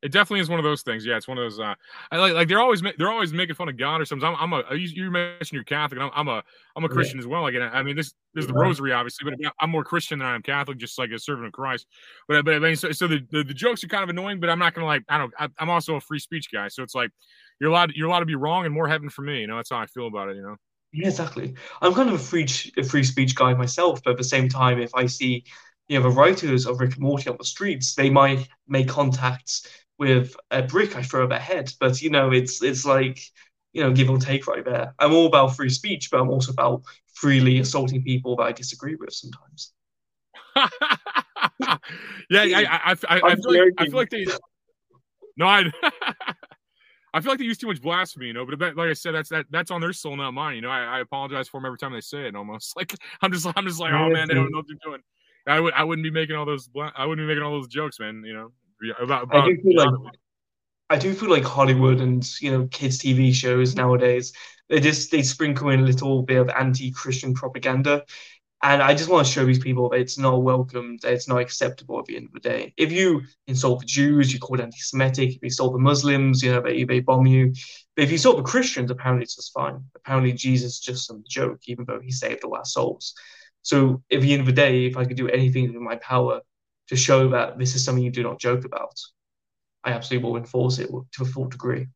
[0.04, 1.06] It definitely is one of those things.
[1.06, 1.60] Yeah, it's one of those.
[1.60, 1.76] Uh,
[2.12, 4.28] I like like they're always they're always making fun of God or something.
[4.28, 6.44] I'm, I'm a you, you mentioned you're Catholic, and I'm, I'm a
[6.76, 6.94] I'm a Yeah.
[6.94, 7.42] Christian as well.
[7.42, 10.36] Like, I I mean, this there's the rosary obviously, but I'm more Christian than I
[10.36, 11.88] am Catholic, just like a servant of Christ.
[12.28, 14.50] But but I mean, so, so the, the the jokes are kind of annoying, but
[14.50, 15.34] I'm not gonna like I don't.
[15.40, 17.12] I, I'm also a free speech guy, so it's like
[17.60, 19.42] you're allowed you're allowed to be wrong and more heaven for me.
[19.42, 20.36] You know, that's how I feel about it.
[20.36, 20.56] You know.
[20.92, 21.56] Yeah, exactly.
[21.82, 22.48] I'm kind of a free
[22.78, 25.44] a free speech guy myself, but at the same time, if I see
[25.88, 29.68] you know the writers of Rick and Morty on the streets, they might make contacts
[30.04, 31.72] with a brick I throw at their head.
[31.80, 33.20] But you know, it's it's like
[33.74, 34.94] you know, give or take right there.
[35.00, 36.84] I'm all about free speech, but I'm also about
[37.14, 39.74] freely assaulting people that I disagree with sometimes.
[40.56, 40.68] yeah,
[42.32, 44.26] I, I, I, I, feel like I feel like they.
[45.38, 45.72] No, I.
[47.16, 48.44] I feel like they use too much blasphemy, you know.
[48.44, 50.56] But that, like I said, that's that that's on their soul, not mine.
[50.56, 52.36] You know, I, I apologize for them every time they say it.
[52.36, 55.02] Almost like I'm just I'm just like, oh man, they don't know what they're doing.
[55.46, 57.68] I would I wouldn't be making all those bla- I wouldn't be making all those
[57.68, 58.24] jokes, man.
[58.26, 58.52] You know,
[59.00, 60.14] about, I do feel like
[60.90, 64.34] I do feel like Hollywood and you know kids TV shows nowadays
[64.70, 68.04] they just they sprinkle in a little bit of anti-Christian propaganda,
[68.62, 71.42] and I just want to show these people that it's not welcome, that it's not
[71.42, 72.74] acceptable at the end of the day.
[72.78, 75.30] If you insult the Jews, you call it anti-Semitic.
[75.30, 77.54] If you insult the Muslims, you know they they bomb you.
[77.96, 79.84] But if you insult the Christians, apparently it's just fine.
[79.96, 83.14] Apparently Jesus is just some joke, even though he saved the last souls.
[83.64, 86.42] So at the end of the day, if I could do anything in my power
[86.90, 89.00] to show that this is something you do not joke about,
[89.84, 91.88] I absolutely will enforce it to a full degree.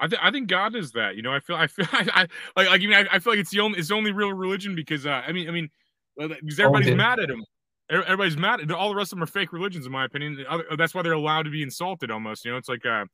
[0.00, 1.14] I, th- I think God is that.
[1.14, 3.40] You know, I feel I feel I, I like I mean I, I, feel like
[3.40, 5.70] it's the only it's the only real religion because uh, I mean I mean
[6.16, 6.96] because everybody's okay.
[6.96, 7.44] mad at him.
[7.90, 8.70] Everybody's mad.
[8.72, 10.44] All the rest of them are fake religions, in my opinion.
[10.76, 12.10] That's why they're allowed to be insulted.
[12.10, 13.04] Almost, you know, it's like uh,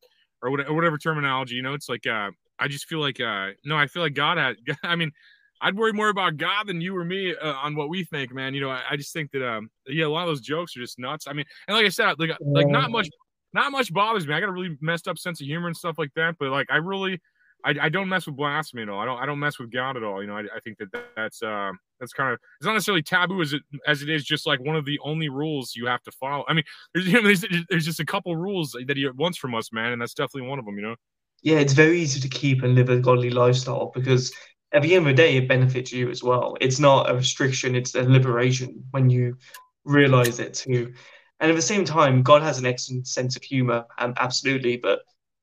[0.41, 1.57] or whatever terminology.
[1.57, 4.39] You know, it's like uh, I just feel like uh, no, I feel like God
[4.39, 4.57] had.
[4.83, 5.13] I mean,
[5.61, 8.55] I'd worry more about God than you or me uh, on what we think, man.
[8.55, 10.81] You know, I, I, just think that um, yeah, a lot of those jokes are
[10.81, 11.27] just nuts.
[11.27, 13.09] I mean, and like I said, like like not much,
[13.53, 14.35] not much bothers me.
[14.35, 16.69] I got a really messed up sense of humor and stuff like that, but like
[16.71, 17.21] I really.
[17.65, 19.01] I, I don't mess with blasphemy at all.
[19.01, 20.23] I don't I don't mess with God at all.
[20.23, 23.43] You know, I, I think that that's uh, that's kind of it's not necessarily taboo
[23.43, 26.13] as it as it is just like one of the only rules you have to
[26.13, 26.45] follow.
[26.47, 26.63] I mean,
[26.95, 29.91] there's you know, there's, there's just a couple rules that he wants from us, man,
[29.91, 30.77] and that's definitely one of them.
[30.77, 30.95] You know.
[31.43, 34.33] Yeah, it's very easy to keep and live a godly lifestyle because
[34.73, 36.57] at the end of the day, it benefits you as well.
[36.61, 39.37] It's not a restriction; it's a liberation when you
[39.85, 40.93] realize it too.
[41.41, 44.77] And at the same time, God has an excellent sense of humor, um, absolutely.
[44.77, 45.01] But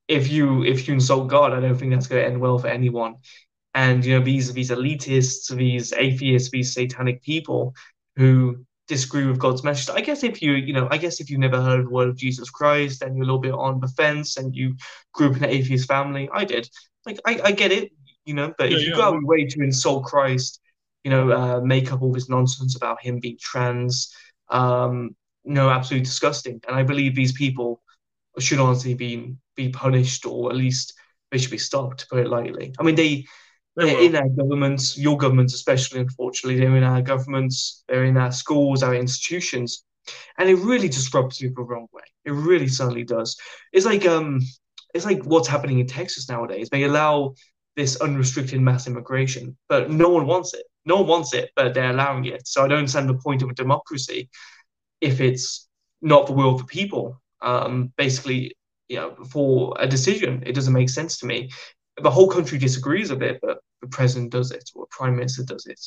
[0.08, 2.68] if you if you insult God, I don't think that's going to end well for
[2.68, 3.16] anyone.
[3.74, 7.74] And you know these these elitists, these atheists, these satanic people
[8.16, 9.90] who disagree with God's message.
[9.94, 12.10] I guess if you you know I guess if you've never heard of the word
[12.10, 14.76] of Jesus Christ and you're a little bit on the fence and you
[15.14, 16.70] grew up in an atheist family, I did.
[17.06, 17.92] Like I, I get it,
[18.26, 18.54] you know.
[18.58, 18.96] But yeah, if you yeah.
[18.96, 20.60] go out of your way to insult Christ,
[21.04, 24.14] you know, uh, make up all this nonsense about him being trans,
[24.50, 26.60] um, no, absolutely disgusting.
[26.68, 27.82] And I believe these people
[28.40, 30.94] should honestly be be punished or at least
[31.32, 32.74] they should be stopped, to put it lightly.
[32.80, 33.26] I mean, they,
[33.76, 38.32] they're in our governments, your governments especially, unfortunately, they're in our governments, they're in our
[38.32, 39.84] schools, our institutions,
[40.38, 42.04] and it really rubs people the wrong way.
[42.26, 43.38] It really suddenly does.
[43.74, 44.42] It's like um,
[44.94, 46.70] it's like what's happening in Texas nowadays.
[46.70, 47.34] They allow
[47.76, 50.64] this unrestricted mass immigration, but no one wants it.
[50.86, 52.48] No one wants it, but they're allowing it.
[52.48, 54.30] So I don't understand the point of a democracy
[55.02, 55.68] if it's
[56.02, 57.22] not the will of the people.
[57.42, 58.56] Um, basically,
[58.88, 60.44] you know, for a decision.
[60.46, 61.50] It doesn't make sense to me.
[62.02, 65.66] The whole country disagrees with it, but the president does it or prime minister does
[65.66, 65.80] it.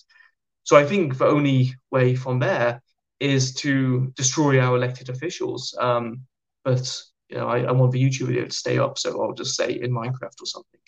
[0.65, 2.83] So I think the only way from there
[3.21, 5.77] is to destroy our elected officials.
[5.81, 6.23] Um,
[6.65, 9.55] but you know, I, I, want the YouTube video to stay up, so I'll just
[9.55, 10.81] say in Minecraft or something.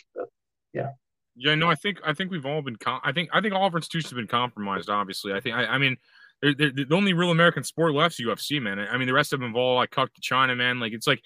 [0.73, 0.91] Yeah.
[1.37, 2.77] Yeah, no, I think I think we've all been.
[2.77, 4.91] Com- I think I think all of our institutions have been compromised.
[4.91, 5.57] Obviously, I think.
[5.57, 5.97] I, I mean,
[6.43, 8.79] they're, they're, the only real American sport left is UFC, man.
[8.79, 10.81] I mean, the rest of them have all like cucked to China, man.
[10.81, 11.23] Like it's like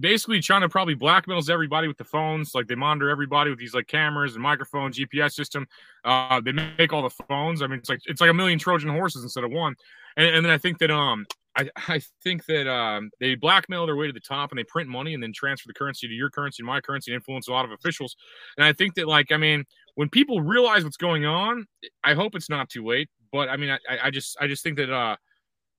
[0.00, 2.54] basically China probably blackmails everybody with the phones.
[2.54, 5.66] Like they monitor everybody with these like cameras and microphones, GPS system.
[6.04, 7.62] Uh, they make all the phones.
[7.62, 9.74] I mean, it's like it's like a million Trojan horses instead of one.
[10.16, 11.26] And, and then I think that um
[11.56, 14.88] I, I think that um, they blackmail their way to the top and they print
[14.88, 17.52] money and then transfer the currency to your currency and my currency and influence a
[17.52, 18.14] lot of officials.
[18.56, 21.66] And I think that like I mean when people realize what's going on,
[22.04, 23.08] I hope it's not too late.
[23.32, 25.16] But I mean I, I just I just think that uh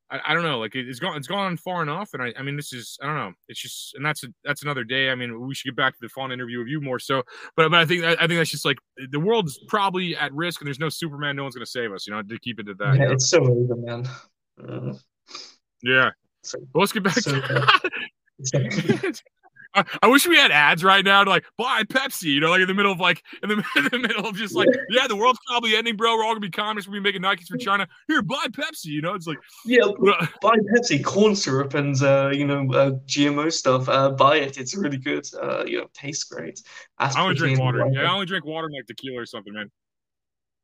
[0.09, 2.11] I, I, don't know, like it's gone, it's gone far enough.
[2.13, 4.63] And I, I mean, this is, I don't know, it's just, and that's, a, that's
[4.63, 5.09] another day.
[5.09, 6.97] I mean, we should get back to the fun interview of you more.
[6.97, 7.23] So,
[7.57, 8.77] but, but I think, I, I think that's just like
[9.11, 11.35] the world's probably at risk and there's no Superman.
[11.35, 12.95] No one's going to save us, you know, to keep it to that.
[12.95, 14.07] Yeah, it's so even, man.
[14.57, 14.93] Uh,
[15.83, 16.11] yeah.
[16.43, 17.71] So, well, let's get back so, to
[19.73, 22.61] I, I, wish we had ads right now to like buy Pepsi, you know, like
[22.61, 25.01] in the middle of like in the, in the middle of just like, yeah.
[25.01, 26.15] yeah, the world's probably ending, bro.
[26.15, 26.87] We're all gonna be communists.
[26.87, 27.87] We're gonna be making Nikes for China.
[28.07, 28.85] Here, buy Pepsi.
[28.85, 29.85] You know, it's like yeah,
[30.41, 33.87] buy Pepsi, corn syrup, and uh, you know, uh, GMO stuff.
[33.87, 34.57] Uh, buy it.
[34.57, 35.27] It's really good.
[35.39, 36.61] Uh, you know, tastes great.
[36.97, 37.87] I only drink water.
[37.91, 39.69] Yeah, I only drink water like tequila or something, man.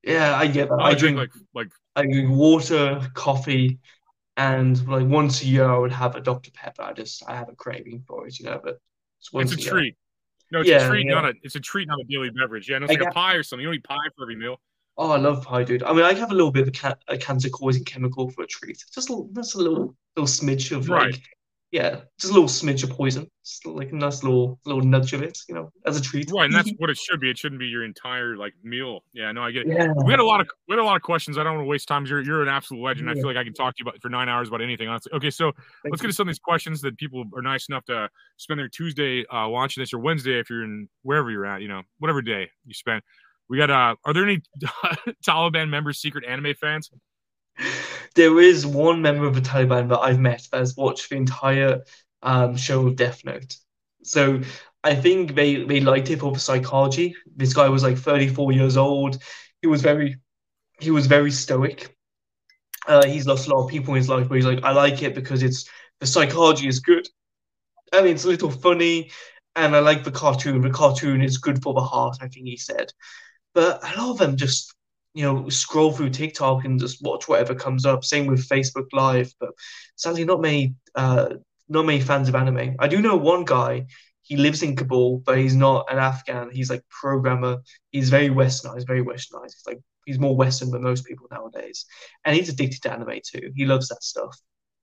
[0.04, 0.80] Yeah, I get that.
[0.80, 3.80] I, I drink, drink like like I drink water, coffee,
[4.38, 6.84] and like once a year I would have a Dr Pepper.
[6.84, 8.60] I just I have a craving for it, you know.
[8.64, 8.80] But
[9.20, 9.96] it's, it's a treat.
[10.52, 11.14] No, it's yeah, a treat, yeah.
[11.14, 11.34] not a.
[11.44, 12.70] It's a treat, not a daily beverage.
[12.70, 13.62] Yeah, no, it's like a pie or something.
[13.62, 14.60] You don't eat pie for every meal.
[14.98, 15.82] Oh, I love pie, dude.
[15.82, 18.48] I mean, I have a little bit of a, ca- a cancer-causing chemical for a
[18.48, 18.84] treat.
[18.94, 21.12] Just a, just a little little smidge of right.
[21.12, 21.22] like
[21.74, 25.24] yeah, just a little smidge of poison, just like a nice little little nudge of
[25.24, 26.30] it, you know, as a treat.
[26.30, 27.32] Right, and that's what it should be.
[27.32, 29.00] It shouldn't be your entire like meal.
[29.12, 29.76] Yeah, no, I get it.
[29.76, 29.88] Yeah.
[30.06, 31.36] We had a lot of we had a lot of questions.
[31.36, 32.06] I don't want to waste time.
[32.06, 33.08] You're you're an absolute legend.
[33.08, 33.14] Yeah.
[33.14, 34.88] I feel like I can talk to you about for nine hours about anything.
[34.88, 35.12] Honestly.
[35.14, 35.56] Okay, so Thank
[35.86, 36.08] let's you.
[36.08, 38.08] get to some of these questions that people are nice enough to
[38.38, 41.70] spend their Tuesday uh, watching this or Wednesday if you're in wherever you're at, you
[41.70, 43.02] know, whatever day you spend.
[43.50, 44.44] We got uh are there any
[45.28, 46.92] Taliban members, secret anime fans?
[48.16, 51.82] There is one member of the Taliban that I've met that has watched the entire
[52.22, 53.56] um, show of Death Note.
[54.04, 54.42] So
[54.84, 57.16] I think they, they liked it for the psychology.
[57.36, 59.22] This guy was like 34 years old.
[59.62, 60.18] He was very
[60.80, 61.96] he was very stoic.
[62.88, 65.02] Uh, he's lost a lot of people in his life, but he's like, I like
[65.02, 67.08] it because it's the psychology is good.
[67.94, 69.12] Mean, it's a little funny,
[69.56, 70.62] and I like the cartoon.
[70.62, 72.92] The cartoon is good for the heart, I think he said.
[73.54, 74.74] But a lot of them just,
[75.14, 78.04] you know, scroll through TikTok and just watch whatever comes up.
[78.04, 79.50] Same with Facebook Live, but
[79.96, 81.30] sadly, not many, uh,
[81.70, 82.76] not many fans of anime.
[82.80, 83.86] I do know one guy.
[84.24, 86.50] He lives in Kabul, but he's not an Afghan.
[86.52, 87.58] He's like programmer.
[87.92, 89.54] He's very westernized, very westernized.
[89.56, 91.86] He's like he's more Western than most people nowadays,
[92.26, 93.52] and he's addicted to anime too.
[93.56, 94.36] He loves that stuff.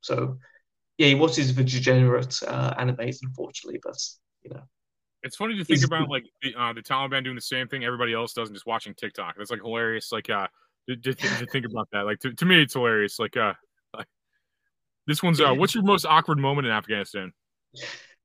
[0.03, 0.39] So
[0.99, 3.97] yeah, he watches the degenerate uh, animes, unfortunately, but
[4.43, 4.63] you know.
[5.23, 8.15] It's funny to think about like the, uh, the Taliban doing the same thing everybody
[8.15, 9.35] else does and just watching TikTok.
[9.37, 10.13] That's like hilarious.
[10.13, 10.47] Like, uh,
[10.89, 12.03] to, to, to think about that.
[12.03, 13.19] Like, to, to me, it's hilarious.
[13.19, 13.53] Like, uh,
[13.97, 14.07] like,
[15.07, 17.33] this one's uh, what's your most awkward moment in Afghanistan?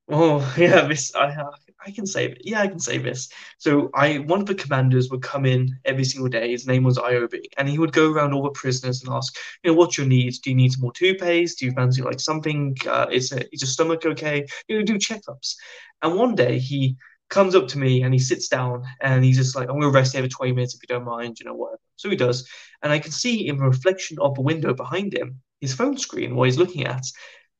[0.08, 1.52] Oh yeah, this I uh,
[1.86, 2.42] I can save it.
[2.44, 3.30] Yeah, I can save this.
[3.60, 6.52] So I one of the commanders would come in every single day.
[6.52, 9.72] His name was Iobi, and he would go around all the prisoners and ask, you
[9.72, 10.40] know, what's your needs?
[10.40, 11.60] Do you need some more toothpaste?
[11.60, 12.76] Do you fancy like something?
[12.88, 14.46] Uh, is it, is your stomach okay?
[14.68, 15.56] You know, do checkups.
[16.02, 16.98] And one day he
[17.30, 20.14] comes up to me and he sits down and he's just like, I'm gonna rest
[20.14, 21.80] here for 20 minutes if you don't mind, you know, whatever.
[21.98, 22.48] So he does,
[22.82, 26.36] and I can see in the reflection of the window behind him his phone screen
[26.36, 27.04] what he's looking at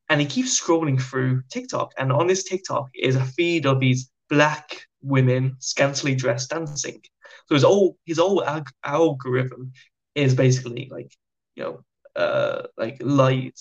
[0.10, 1.92] and he keeps scrolling through TikTok.
[1.98, 7.02] And on this TikTok is a feed of these black women scantily dressed dancing.
[7.48, 9.72] So his whole his whole ag- algorithm
[10.16, 11.12] is basically like
[11.56, 11.80] you know
[12.16, 13.60] uh like light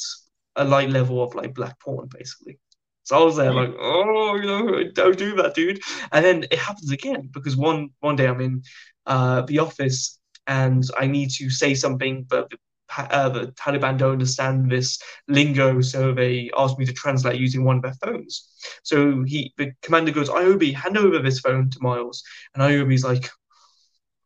[0.57, 2.59] a light level of like black porn basically.
[3.05, 5.81] So I was there like, oh, you know, don't do that, dude.
[6.13, 8.63] And then it happens again because one one day I'm in
[9.07, 12.51] uh, the office and I need to say something, but
[12.97, 17.77] uh, the Taliban don't understand this lingo, so they asked me to translate using one
[17.77, 18.49] of their phones.
[18.83, 22.23] So he, the commander goes, "Iobi, hand over this phone to Miles,"
[22.55, 23.31] and Iobi's like,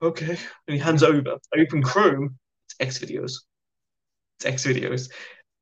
[0.02, 1.36] "Okay," and he hands over.
[1.54, 3.32] I open Chrome, it's X videos,
[4.38, 5.11] it's X videos,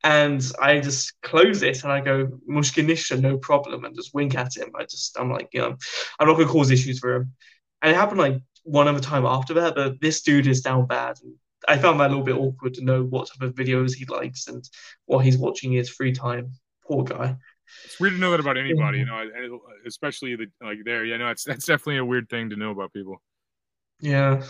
[0.04, 4.56] and I just close it and I go, "Mushkinisha, no problem," and just wink at
[4.56, 4.70] him.
[4.78, 5.76] I just, I'm like, you know,
[6.18, 7.32] I'm not gonna cause issues for him.
[7.82, 11.16] And it happened like one other time after that, but this dude is down bad.
[11.22, 11.34] And
[11.68, 14.46] I found that a little bit awkward to know what type of videos he likes
[14.46, 14.64] and
[15.06, 16.52] what he's watching in his free time.
[16.86, 17.36] Poor guy.
[17.84, 21.04] It's weird to know that about anybody, you know, especially the like there.
[21.04, 23.20] Yeah, no, it's that's definitely a weird thing to know about people.
[24.00, 24.42] Yeah.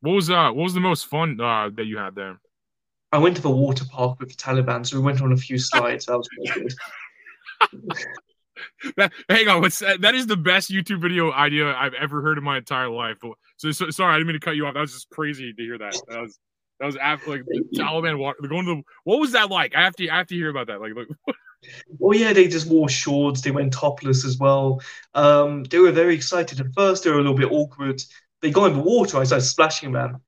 [0.00, 2.38] What was uh what was the most fun uh that you had there?
[3.10, 5.58] I went to the water park with the Taliban, so we went on a few
[5.58, 6.06] slides.
[6.06, 6.74] That was really good.
[8.96, 10.00] that, hang on, what's that?
[10.00, 13.18] that is the best YouTube video idea I've ever heard in my entire life.
[13.62, 14.74] So, so sorry, I didn't mean to cut you off.
[14.74, 15.94] That was just crazy to hear that.
[16.08, 16.36] That was
[16.80, 18.82] that was after like the Taliban water going to the.
[19.04, 19.76] What was that like?
[19.76, 20.80] I have to I have to hear about that.
[20.80, 21.06] Like, like
[21.98, 23.40] well, yeah, they just wore shorts.
[23.40, 24.80] They went topless as well.
[25.14, 27.04] Um, they were very excited at first.
[27.04, 28.02] They were a little bit awkward.
[28.40, 29.18] They got in the water.
[29.18, 30.20] I started splashing them,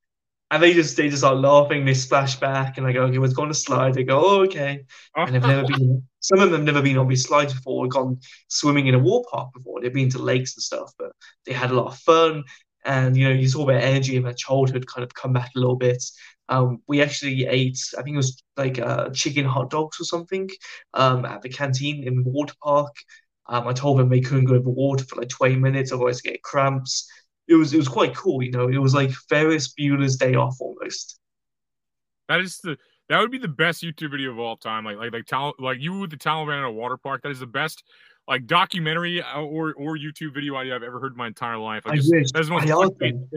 [0.53, 1.85] and they just they just start laughing.
[1.85, 4.85] They splash back, and I go, "Okay, we're going to slide." They go, "Oh, okay."
[5.17, 6.07] And they've never been.
[6.21, 7.85] Some of them have never been on these slides before.
[7.85, 9.81] Or Gone swimming in a water park before.
[9.81, 11.11] They've been to lakes and stuff, but
[11.45, 12.45] they had a lot of fun
[12.85, 15.59] and you know you saw their energy and their childhood kind of come back a
[15.59, 16.03] little bit.
[16.49, 20.51] Um, we actually ate, I think it was like uh, chicken hot dogs or something
[20.93, 22.95] um, at the canteen in the water park.
[23.47, 26.43] Um, I told them they couldn't go over water for like 20 minutes, otherwise get
[26.43, 27.09] cramps.
[27.49, 28.69] It was it was quite cool, you know.
[28.69, 31.19] It was like Ferris Bueller's Day Off almost.
[32.29, 32.79] That is the
[33.09, 34.85] that would be the best YouTube video of all time.
[34.85, 37.23] Like like like like you with the Taliban at a water park.
[37.23, 37.85] That is the best
[38.27, 41.83] like documentary uh, or or YouTube video idea I've ever heard in my entire life.
[41.87, 42.31] I just, wish.
[42.33, 43.29] That's I asked, them,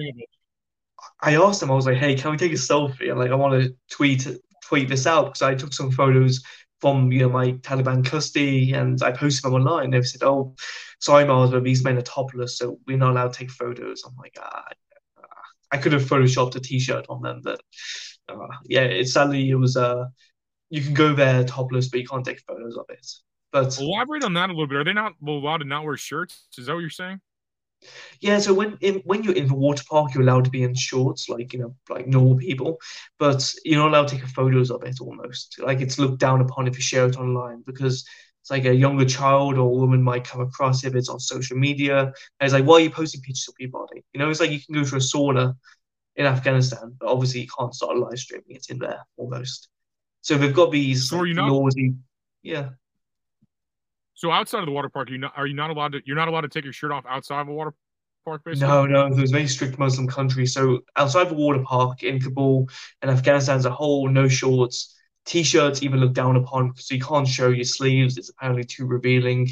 [1.21, 1.71] I asked them.
[1.71, 4.27] I was like, "Hey, can we take a selfie?" And like, I want to tweet
[4.63, 6.41] tweet this out because I took some photos
[6.79, 9.91] from you know my Taliban custody and I posted them online.
[9.91, 10.55] They said, "Oh,
[10.99, 14.15] sorry, Miles, but these men are topless, so we're not allowed to take photos." I'm
[14.17, 14.65] like, ah,
[15.71, 17.61] I could have photoshopped a T-shirt on them, but
[18.29, 19.75] uh, yeah, it sadly it was.
[19.75, 20.05] Uh,
[20.69, 23.07] you can go there topless, but you can't take photos of it.
[23.63, 24.77] But elaborate on that a little bit.
[24.77, 26.47] Are they not allowed to not wear shirts?
[26.57, 27.19] Is that what you're saying?
[28.21, 30.73] Yeah, so when in, when you're in the water park, you're allowed to be in
[30.73, 32.77] shorts, like you know, like normal people,
[33.19, 34.99] but you're not allowed to take photos of it.
[34.99, 38.05] Almost like it's looked down upon if you share it online because
[38.41, 41.99] it's like a younger child or woman might come across if it's on social media.
[41.99, 44.03] And it's like, why are you posting pictures of your body?
[44.13, 45.53] You know, it's like you can go to a sauna
[46.15, 49.69] in Afghanistan, but obviously you can't start live streaming it in there almost.
[50.21, 51.75] So they've got these so like, not- laws.
[52.41, 52.69] Yeah.
[54.17, 56.01] So outside of the water park, you not, are you not allowed to?
[56.03, 57.75] You're not allowed to take your shirt off outside of a water
[58.25, 58.67] park, basically.
[58.67, 60.47] No, no, there's a very strict Muslim country.
[60.47, 62.67] So outside of the water park in Kabul
[63.03, 64.95] and Afghanistan as a whole, no shorts.
[65.25, 68.17] T-shirts even look down upon, so you can't show your sleeves.
[68.17, 69.49] It's apparently too revealing.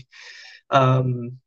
[0.72, 1.38] Um,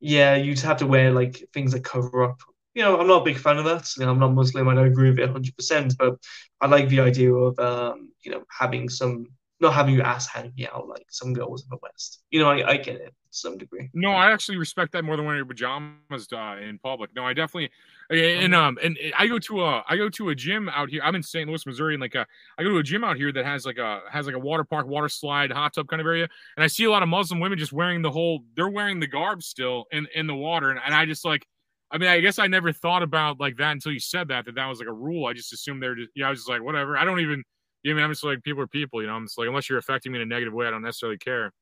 [0.00, 2.40] yeah, you'd have to wear like things that cover up.
[2.74, 3.88] You know, I'm not a big fan of that.
[3.96, 4.68] You know, I'm not Muslim.
[4.68, 6.16] I don't agree with it 100%, but
[6.60, 9.28] I like the idea of um, you know having some
[9.60, 12.22] not having your ass hanging out like some girls in the West.
[12.30, 13.14] You know, I, I get it.
[13.30, 13.88] some degree.
[13.94, 17.14] No, I actually respect that more than wearing your pajamas uh, in public.
[17.14, 17.70] No, I definitely
[18.10, 21.00] and um and I go to a I go to a gym out here.
[21.02, 21.48] I'm in St.
[21.48, 22.26] Louis, Missouri, and like a,
[22.58, 24.64] I go to a gym out here that has like a has like a water
[24.64, 27.40] park, water slide, hot tub kind of area, and I see a lot of Muslim
[27.40, 28.44] women just wearing the whole.
[28.54, 31.46] They're wearing the garb still in in the water, and, and I just like.
[31.88, 34.56] I mean, I guess I never thought about like that until you said that that
[34.56, 35.26] that was like a rule.
[35.26, 36.26] I just assumed they're just yeah.
[36.26, 36.98] I was just like whatever.
[36.98, 37.44] I don't even.
[37.86, 39.00] Yeah, I mean, I'm just like people are people.
[39.00, 40.82] You know, I'm just like unless you're affecting me in a negative way, I don't
[40.82, 41.52] necessarily care.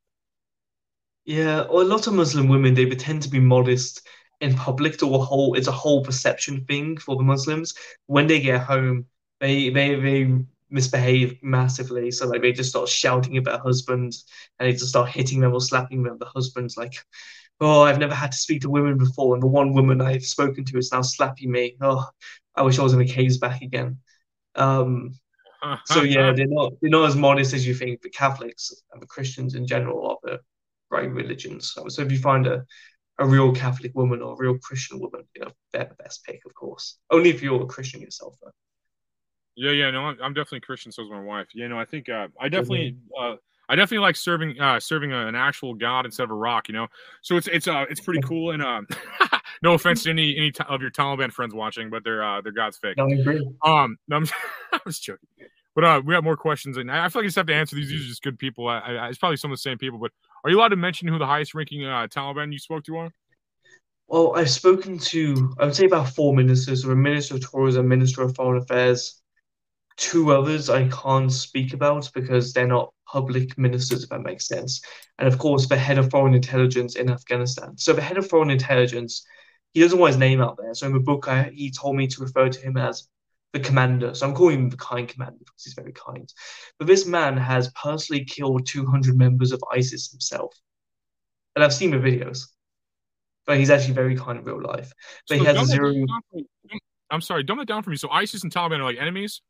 [1.25, 4.07] Yeah, or a lot of Muslim women they pretend to be modest
[4.41, 4.99] in public.
[4.99, 7.75] To a whole, it's a whole perception thing for the Muslims.
[8.07, 9.07] When they get home,
[9.41, 12.11] they they they misbehave massively.
[12.11, 14.27] So like they just start shouting at their husbands,
[14.59, 16.19] and they just start hitting them or slapping them.
[16.19, 16.95] The husband's like,
[17.61, 20.65] "Oh, I've never had to speak to women before, and the one woman I've spoken
[20.67, 21.77] to is now slapping me.
[21.83, 22.07] Oh,
[22.57, 23.99] I wish I was in the caves back again."
[24.57, 25.19] Um,
[25.87, 28.03] so yeah, they're not they're not as modest as you think.
[28.03, 30.41] The Catholics and the Christians in general are the
[30.91, 31.73] right religions.
[31.75, 32.65] So, so if you find a
[33.19, 36.41] a real Catholic woman or a real Christian woman, you know, they're the best pick,
[36.47, 36.99] of course.
[37.11, 38.51] Only if you're a Christian yourself, though.
[39.57, 40.91] Yeah, yeah, no, I'm, I'm definitely Christian.
[40.91, 41.47] So is my wife.
[41.55, 43.37] Yeah, no, I think uh, I definitely, uh,
[43.69, 46.69] I definitely like serving, uh, serving an actual God instead of a rock.
[46.69, 46.89] You know,
[47.23, 48.51] so it's it's uh it's pretty cool.
[48.51, 48.89] And um,
[49.65, 52.77] no offense to any any of your Taliban friends watching, but they're uh they're God's
[52.77, 52.97] fake.
[52.97, 53.49] No, I agree.
[53.65, 54.27] Um, no, I'm,
[54.73, 55.29] I was joking.
[55.75, 57.75] But uh, we have more questions, and I feel like I just have to answer
[57.75, 57.89] these.
[57.89, 58.69] These are just good people.
[58.69, 59.99] I, I, it's probably some of the same people.
[59.99, 60.13] But
[60.45, 63.11] are you allowed to mention who the highest ranking uh, Taliban you spoke to are?
[64.07, 67.87] Well, I've spoken to, I would say about four ministers, so a minister of tourism,
[67.87, 69.21] a minister of foreign affairs.
[69.97, 74.81] Two others I can't speak about because they're not public ministers, if that makes sense.
[75.19, 77.77] And of course, the head of foreign intelligence in Afghanistan.
[77.79, 79.25] So the head of foreign intelligence,
[79.75, 80.73] he doesn't want his name out there.
[80.73, 83.09] So in the book, I, he told me to refer to him as
[83.53, 84.15] the commander.
[84.15, 86.33] So I'm calling him the kind commander because he's very kind.
[86.79, 90.55] But this man has personally killed 200 members of ISIS himself.
[91.55, 92.47] And I've seen the videos.
[93.47, 94.93] But he's actually very kind in real life.
[95.29, 95.93] But so he has a zero.
[97.11, 97.97] I'm sorry, dumb it down for me.
[97.97, 99.43] So ISIS and Taliban are like enemies?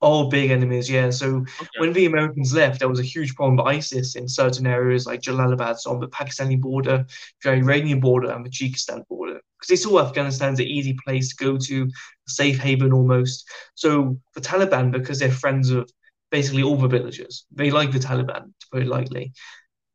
[0.00, 1.10] all big enemies, yeah.
[1.10, 1.68] So okay.
[1.78, 5.22] when the Americans left, there was a huge problem with ISIS in certain areas like
[5.22, 7.06] Jalalabad, so on the Pakistani border,
[7.42, 11.34] the Iranian border, and the Tajikistan border, because they saw Afghanistan as an easy place
[11.34, 11.90] to go to,
[12.26, 13.48] safe haven almost.
[13.74, 15.90] So the Taliban, because they're friends of
[16.30, 19.32] basically all the villagers, they like the Taliban, to put it lightly.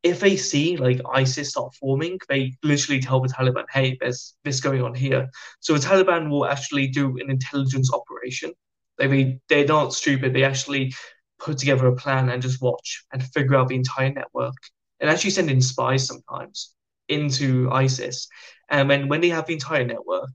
[0.02, 4.60] If they see like ISIS start forming, they literally tell the Taliban, "Hey, there's this
[4.60, 8.52] going on here." So the Taliban will actually do an intelligence operation
[8.98, 10.32] they mean, they're not stupid.
[10.32, 10.94] They actually
[11.38, 14.54] put together a plan and just watch and figure out the entire network
[15.00, 16.74] and actually send in spies sometimes
[17.08, 18.28] into ISIS.
[18.70, 20.30] And when, when they have the entire network,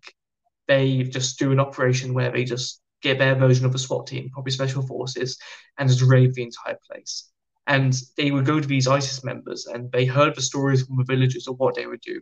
[0.67, 4.29] they just do an operation where they just get their version of a SWAT team,
[4.31, 5.37] probably special forces,
[5.77, 7.29] and just raid the entire place.
[7.67, 11.05] And they would go to these ISIS members and they heard the stories from the
[11.05, 12.21] villagers of what they would do.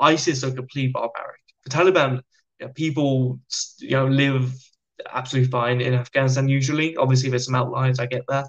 [0.00, 1.40] ISIS are complete barbaric.
[1.64, 2.20] The Taliban,
[2.60, 3.40] you know, people
[3.78, 4.52] you know live
[5.12, 6.96] absolutely fine in Afghanistan usually.
[6.96, 8.48] Obviously, there's some outliers, I get that.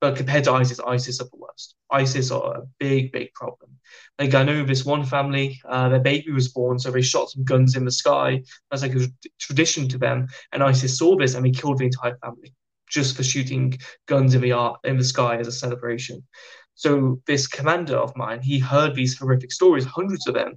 [0.00, 1.74] But compared to ISIS, ISIS are the worst.
[1.90, 3.70] ISIS are a big, big problem.
[4.18, 7.44] Like I know this one family, uh, their baby was born, so they shot some
[7.44, 8.42] guns in the sky.
[8.70, 9.06] That's like a
[9.38, 10.28] tradition to them.
[10.52, 12.54] And ISIS saw this and they killed the entire family
[12.88, 16.26] just for shooting guns in the in the sky as a celebration.
[16.74, 20.54] So this commander of mine, he heard these horrific stories, hundreds of them,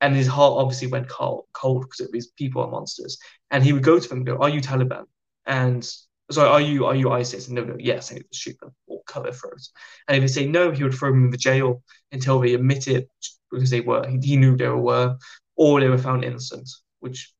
[0.00, 3.18] and his heart obviously went cold because these people are monsters.
[3.50, 5.04] And he would go to them and go, "Are you Taliban?"
[5.46, 5.90] And
[6.30, 7.48] sorry, are you are you ISIS?
[7.48, 9.72] Would go, "Yes," and he would shoot them or cut their throats.
[10.08, 13.08] And if they say no, he would throw them in the jail until they admitted
[13.50, 15.16] because they were he knew they were,
[15.56, 16.68] or they were found innocent,
[17.00, 17.32] which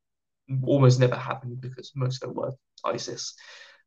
[0.63, 2.53] almost never happened because most of them were
[2.85, 3.35] ISIS.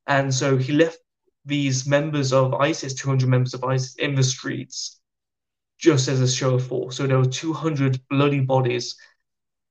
[0.08, 1.00] And so he left
[1.46, 5.00] these members of ISIS, 200 members of ISIS, in the streets
[5.78, 6.98] just as a show of force.
[6.98, 8.96] So there were 200 bloody bodies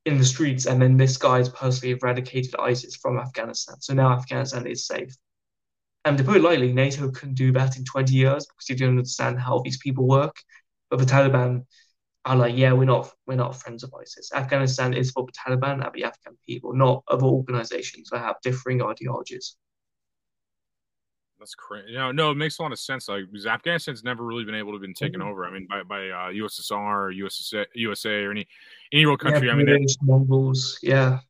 [0.06, 3.80] in the streets, and then this guy's personally eradicated ISIS from Afghanistan.
[3.80, 5.14] So now Afghanistan is safe.
[6.04, 8.90] And to put it lightly, NATO couldn't do that in 20 years because you don't
[8.90, 10.36] understand how these people work.
[10.88, 11.64] But the Taliban
[12.24, 14.30] are like, yeah, we're not we're not friends of ISIS.
[14.32, 18.82] Afghanistan is for the Taliban and the Afghan people, not other organizations that have differing
[18.82, 19.56] ideologies.
[21.38, 21.92] That's crazy.
[21.92, 23.08] No, no, it makes a lot of sense.
[23.08, 25.28] Like Afghanistan's never really been able to been taken mm-hmm.
[25.28, 25.44] over.
[25.44, 28.46] I mean, by by uh, USSR or USA, USA or any
[28.92, 29.48] any real country.
[29.48, 30.78] Yeah, I mean, Mongols.
[30.82, 31.20] Yeah.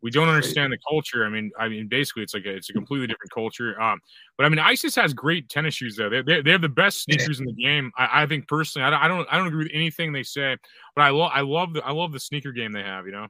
[0.00, 1.24] We don't understand the culture.
[1.24, 3.80] I mean, I mean, basically, it's like a, it's a completely different culture.
[3.80, 4.00] Um,
[4.36, 6.10] but I mean, ISIS has great tennis shoes though.
[6.10, 7.90] They, they, they have the best sneakers in the game.
[7.96, 10.58] I, I think personally, I don't, I don't I don't agree with anything they say,
[10.94, 13.06] but I love I love the I love the sneaker game they have.
[13.06, 13.28] You know.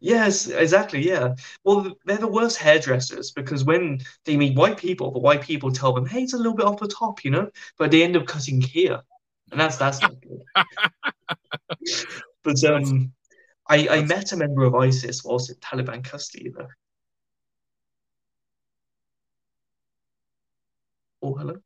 [0.00, 1.06] Yes, exactly.
[1.06, 1.34] Yeah.
[1.64, 5.92] Well, they're the worst hairdressers because when they meet white people, the white people tell
[5.92, 8.26] them, "Hey, it's a little bit off the top," you know, but they end up
[8.26, 9.00] cutting here,
[9.50, 10.66] and that's that's not good.
[12.44, 13.12] but um,
[13.68, 16.68] I, I met a member of ISIS whilst in Taliban custody, though.
[21.22, 21.56] Oh, hello.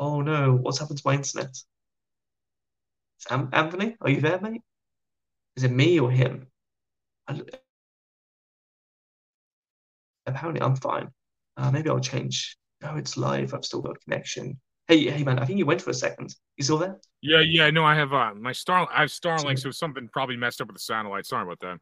[0.00, 1.56] Oh no, what's happened to my internet?
[3.30, 4.62] Anthony, are you there, mate?
[5.56, 6.51] Is it me or him?
[10.26, 11.10] Apparently, I'm fine.
[11.56, 12.56] Uh, maybe I'll change.
[12.82, 13.54] No, it's live.
[13.54, 14.58] I've still got connection.
[14.88, 15.38] Hey, hey, man.
[15.38, 16.34] I think you went for a second.
[16.56, 16.98] You still there?
[17.20, 17.70] Yeah, yeah.
[17.70, 18.88] No, I have uh, my Star.
[18.92, 21.26] I have Starlink, so something probably messed up with the satellite.
[21.26, 21.78] Sorry about that.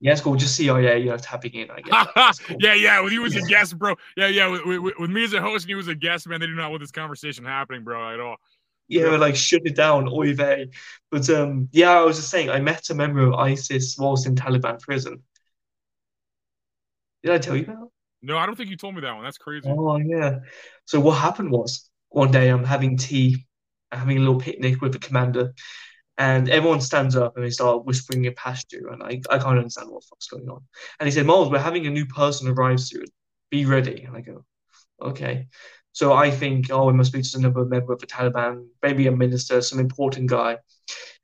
[0.00, 0.34] Yeah, it's cool.
[0.34, 1.70] Just CIA, you know, tapping in.
[1.70, 2.38] I guess.
[2.46, 2.56] Cool.
[2.58, 3.00] yeah, yeah.
[3.00, 3.94] With you as a guest, bro.
[4.16, 4.48] Yeah, yeah.
[4.48, 6.54] With, with, with, me as a host and you as a guest, man, they do
[6.54, 8.36] not want this conversation happening, bro, at all.
[8.88, 9.16] Yeah, yeah.
[9.16, 10.68] like shut it down, oy vey.
[11.10, 14.34] But um, yeah, I was just saying, I met a member of ISIS whilst in
[14.34, 15.22] Taliban prison.
[17.22, 17.88] Did I tell you that?
[18.22, 19.24] No, I don't think you told me that one.
[19.24, 19.68] That's crazy.
[19.68, 20.40] Oh yeah.
[20.84, 23.46] So what happened was one day I'm having tea,
[23.90, 25.54] having a little picnic with the commander,
[26.18, 28.34] and everyone stands up and they start whispering in
[28.70, 30.62] you, and I, I can't understand what the fuck's going on.
[31.00, 33.04] And he said, Miles, we're having a new person arrive soon.
[33.50, 34.04] Be ready.
[34.04, 34.44] And I go,
[35.00, 35.48] okay.
[35.92, 39.12] So I think, oh, it must be just another member of the Taliban, maybe a
[39.12, 40.56] minister, some important guy.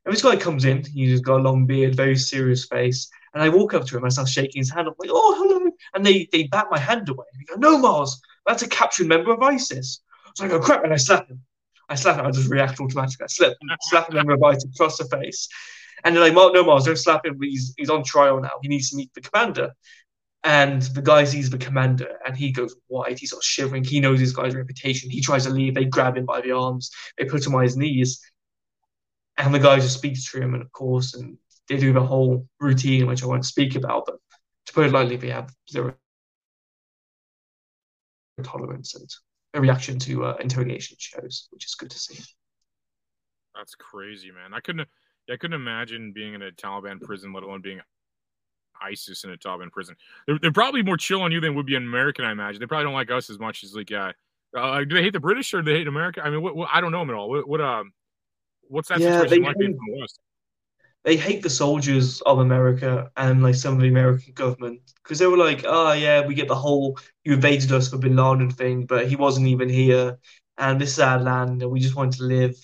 [0.04, 3.10] And this guy comes in, he's got a long beard, very serious face.
[3.34, 4.88] And I walk up to him, I start shaking his hand.
[4.88, 5.70] I'm like, oh, hello.
[5.94, 7.26] And they, they bat my hand away.
[7.38, 10.00] They go, no, Mars, that's a captured member of ISIS.
[10.34, 11.40] So I go, crap, and I slap him.
[11.88, 13.24] I slap him, I just react automatically.
[13.24, 13.52] I slap,
[13.82, 15.48] slap him in right across the face.
[16.04, 17.38] And they're like, Mark, no, Mars, don't slap him.
[17.40, 18.52] He's, he's on trial now.
[18.62, 19.72] He needs to meet the commander.
[20.44, 23.18] And the guy sees the commander and he goes white.
[23.18, 23.84] He's all shivering.
[23.84, 25.10] He knows this guy's reputation.
[25.10, 25.74] He tries to leave.
[25.74, 26.90] They grab him by the arms.
[27.16, 28.20] They put him on his knees.
[29.36, 30.54] And the guy just speaks to him.
[30.54, 31.36] And of course, and
[31.68, 34.06] they do the whole routine, which I won't speak about.
[34.06, 34.16] But
[34.66, 35.94] to put it lightly, they have zero
[38.42, 39.10] tolerance and
[39.54, 42.22] a reaction to uh, interrogation shows, which is good to see.
[43.54, 44.54] That's crazy, man.
[44.54, 44.88] I couldn't,
[45.28, 47.80] I couldn't imagine being in a Taliban prison, let alone being
[48.82, 49.96] ISIS in a Taliban prison.
[50.26, 52.60] They're, they're probably more chill on you than would be an American, I imagine.
[52.60, 54.12] They probably don't like us as much as like, yeah.
[54.56, 56.22] Uh, do they hate the British or do they hate America?
[56.24, 57.28] I mean, what, what, I don't know them at all.
[57.28, 57.92] What, what um,
[58.68, 60.20] what's that yeah, situation like hate, being from the West?
[61.04, 65.26] They hate the soldiers of America and like some of the American government because they
[65.26, 68.86] were like, oh yeah, we get the whole you invaded us for Bin Laden thing,
[68.86, 70.18] but he wasn't even here,
[70.56, 72.56] and this is our land, and we just wanted to live,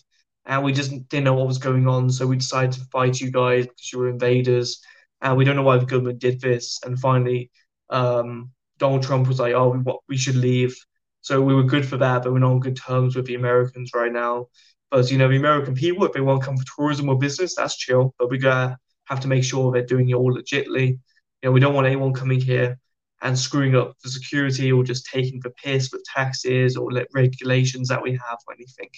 [0.46, 3.30] and we just didn't know what was going on, so we decided to fight you
[3.30, 4.82] guys because you were invaders,
[5.24, 7.50] and we don't know why the government did this, and finally,
[7.90, 10.76] um, Donald Trump was like, oh, we we should leave,
[11.22, 13.90] so we were good for that, but we're not on good terms with the Americans
[13.94, 14.48] right now.
[14.90, 17.56] But you know, the American people, if they want to come for tourism or business,
[17.56, 18.14] that's chill.
[18.18, 20.88] But we gotta have to make sure they're doing it all legitly.
[20.88, 20.98] You
[21.42, 22.78] know, we don't want anyone coming here
[23.22, 28.02] and screwing up the security or just taking the piss with taxes or regulations that
[28.02, 28.90] we have or anything.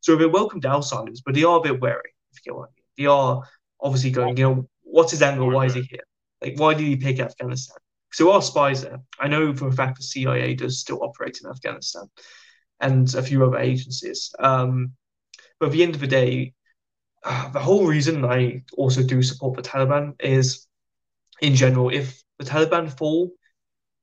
[0.00, 2.68] So they're welcome to outsiders, but they are a bit wary, if you get what
[2.68, 2.84] I mean.
[2.96, 3.42] They are
[3.80, 5.50] obviously going, you know, what's his angle?
[5.50, 6.04] Why is he here?
[6.40, 7.76] Like, why did he pick Afghanistan?
[8.12, 9.00] So there are spies there.
[9.18, 12.08] I know for a fact the CIA does still operate in Afghanistan
[12.80, 14.32] and a few other agencies.
[14.38, 14.92] Um,
[15.58, 16.54] but at the end of the day,
[17.24, 20.66] uh, the whole reason I also do support the Taliban is,
[21.40, 23.32] in general, if the Taliban fall,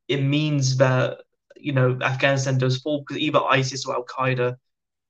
[0.07, 1.19] it means that
[1.55, 4.57] you know Afghanistan does fall because either ISIS or Al Qaeda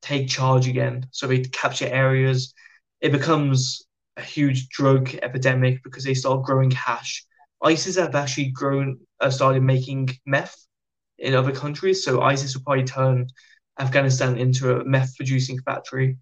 [0.01, 2.53] take charge again, so they capture areas.
[3.01, 3.84] It becomes
[4.18, 7.26] a huge drug epidemic because they start growing hash.
[7.61, 10.56] ISIS have actually grown, uh, started making meth
[11.18, 13.27] in other countries, so ISIS will probably turn
[13.80, 16.18] Afghanistan into a meth producing factory.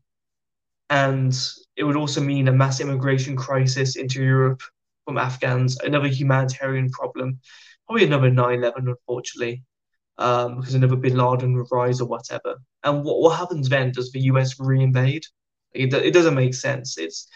[0.90, 1.38] And
[1.76, 4.62] it would also mean a mass immigration crisis into Europe
[5.06, 7.40] from Afghans, another humanitarian problem,
[7.88, 9.64] probably another 9 11, unfortunately,
[10.18, 12.56] um, because another bin Laden would rise or whatever.
[12.84, 13.92] And what, what happens then?
[13.92, 15.24] Does the US reinvade?
[15.74, 16.98] It, it doesn't make sense.
[16.98, 17.28] It's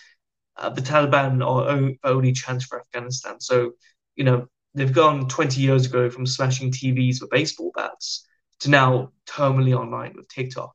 [0.58, 3.40] uh, the Taliban are the only chance for Afghanistan.
[3.40, 3.74] So,
[4.16, 8.26] you know, they've gone 20 years ago from smashing TVs with baseball bats
[8.62, 10.74] to now terminally online with TikTok.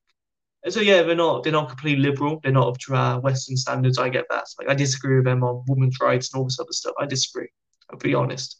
[0.62, 2.40] And so yeah, they're not they're not completely liberal.
[2.42, 3.98] They're not up to our Western standards.
[3.98, 4.44] I get that.
[4.58, 6.94] Like I disagree with them on women's rights and all this other stuff.
[6.98, 7.48] I disagree.
[7.90, 8.58] I'll be honest.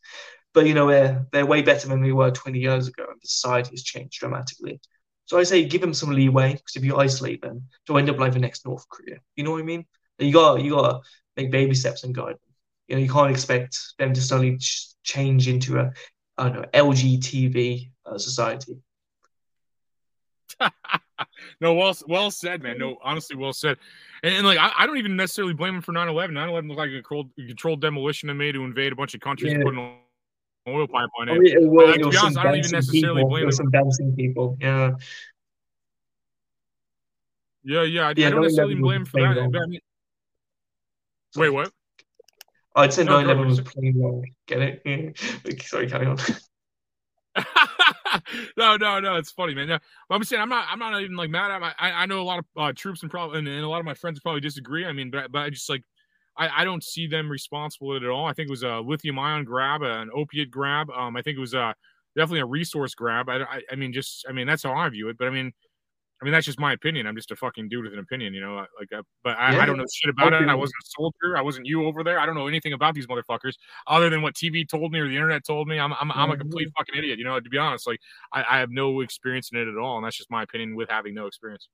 [0.55, 3.71] But you know, they're they're way better than we were 20 years ago, and society
[3.73, 4.81] has changed dramatically.
[5.27, 8.19] So I say give them some leeway because if you isolate them, they'll end up
[8.19, 9.19] like the next North Korea.
[9.37, 9.85] You know what I mean?
[10.21, 11.01] You got you got to
[11.37, 12.55] make baby steps and guide them.
[12.89, 14.59] You know, you can't expect them to suddenly
[15.03, 15.93] change into a
[16.37, 18.77] I don't know LGBT uh, society.
[21.61, 22.79] no, well, well said, man.
[22.79, 23.79] No, honestly, well said.
[24.23, 26.31] And, and like, I, I, don't even necessarily blame him for 9/11.
[26.31, 29.53] 9/11 was like a controlled, controlled demolition to me to invade a bunch of countries,
[29.53, 29.63] yeah.
[29.63, 29.97] put an
[30.69, 31.47] oil pipeline in.
[31.47, 33.31] Yeah, well, like, to be honest, I don't even necessarily people.
[33.31, 33.53] blame him.
[33.53, 34.93] Some dancing people, yeah.
[37.63, 38.09] Yeah, yeah.
[38.09, 39.81] I, yeah, I don't necessarily blame him for that.
[41.37, 41.73] Wait, what?
[42.77, 44.25] I'd say No, 9 11 was plain wrong.
[44.47, 45.63] Get it?
[45.63, 46.19] Sorry, carry on.
[48.57, 49.17] no, no, no.
[49.17, 49.69] It's funny, man.
[49.69, 49.79] No,
[50.09, 50.67] but I'm saying I'm not.
[50.69, 51.61] I'm not even like mad at.
[51.61, 53.81] My, I I know a lot of uh, troops and probably and, and a lot
[53.81, 54.85] of my friends probably disagree.
[54.87, 55.83] I mean, but but I just like
[56.37, 58.27] I, I don't see them responsible at all.
[58.27, 60.91] I think it was a lithium ion grab, an opiate grab.
[60.91, 61.73] Um, I think it was uh
[62.17, 63.29] definitely a resource grab.
[63.29, 65.19] I, I I mean, just I mean that's how I view it.
[65.19, 65.53] But I mean.
[66.21, 67.07] I mean that's just my opinion.
[67.07, 68.57] I'm just a fucking dude with an opinion, you know.
[68.79, 69.61] Like, uh, but I, Yeah.
[69.61, 70.49] I don't know shit about it.
[70.49, 71.37] I wasn't a soldier.
[71.37, 72.19] I wasn't you over there.
[72.19, 73.55] I don't know anything about these motherfuckers
[73.87, 75.79] other than what TV told me or the internet told me.
[75.79, 77.19] I'm I'm, I'm a complete fucking idiot.
[77.19, 78.01] You know, to be honest, like
[78.33, 80.91] I, I have no experience in it at all, and that's just my opinion with
[80.91, 81.69] having no experience.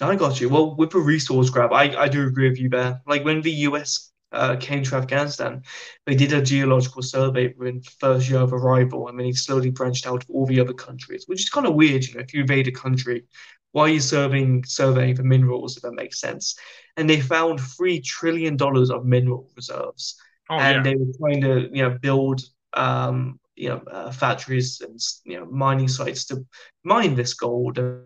[0.00, 0.48] I got you.
[0.48, 3.00] Well, with a resource grab, I, I do agree with you there.
[3.06, 5.62] Like when the US uh, came to Afghanistan,
[6.06, 9.70] they did a geological survey within the first year of arrival, and then he slowly
[9.70, 12.04] branched out to all the other countries, which is kind of weird.
[12.04, 13.24] You know, if you invade a country,
[13.72, 15.76] why are you serving surveying for minerals?
[15.76, 16.56] If that makes sense.
[16.96, 20.16] And they found three trillion dollars of mineral reserves,
[20.50, 22.42] Oh and yeah, they were trying to you know build
[22.74, 26.44] um, you know uh, factories and you know mining sites to
[26.84, 28.02] mine this gold and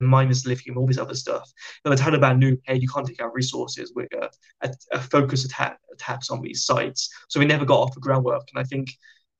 [0.00, 1.50] mine this lithium, all this other stuff.
[1.84, 4.30] But the Taliban knew, hey, you can't take out resources with a,
[4.62, 8.42] a, a focused attack attacks on these sites, so we never got off the groundwork.
[8.54, 8.90] And I think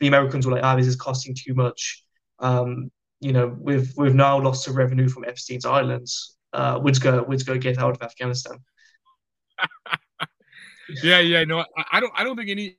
[0.00, 2.04] the Americans were like, ah, this is costing too much.
[2.38, 2.90] Um,
[3.22, 6.36] you know, we've we've now lost the revenue from Epstein's Islands.
[6.52, 8.58] Uh, we'd go, we'd go get out of Afghanistan.
[11.02, 11.44] yeah, yeah.
[11.44, 12.12] No, I, I don't.
[12.16, 12.76] I don't think any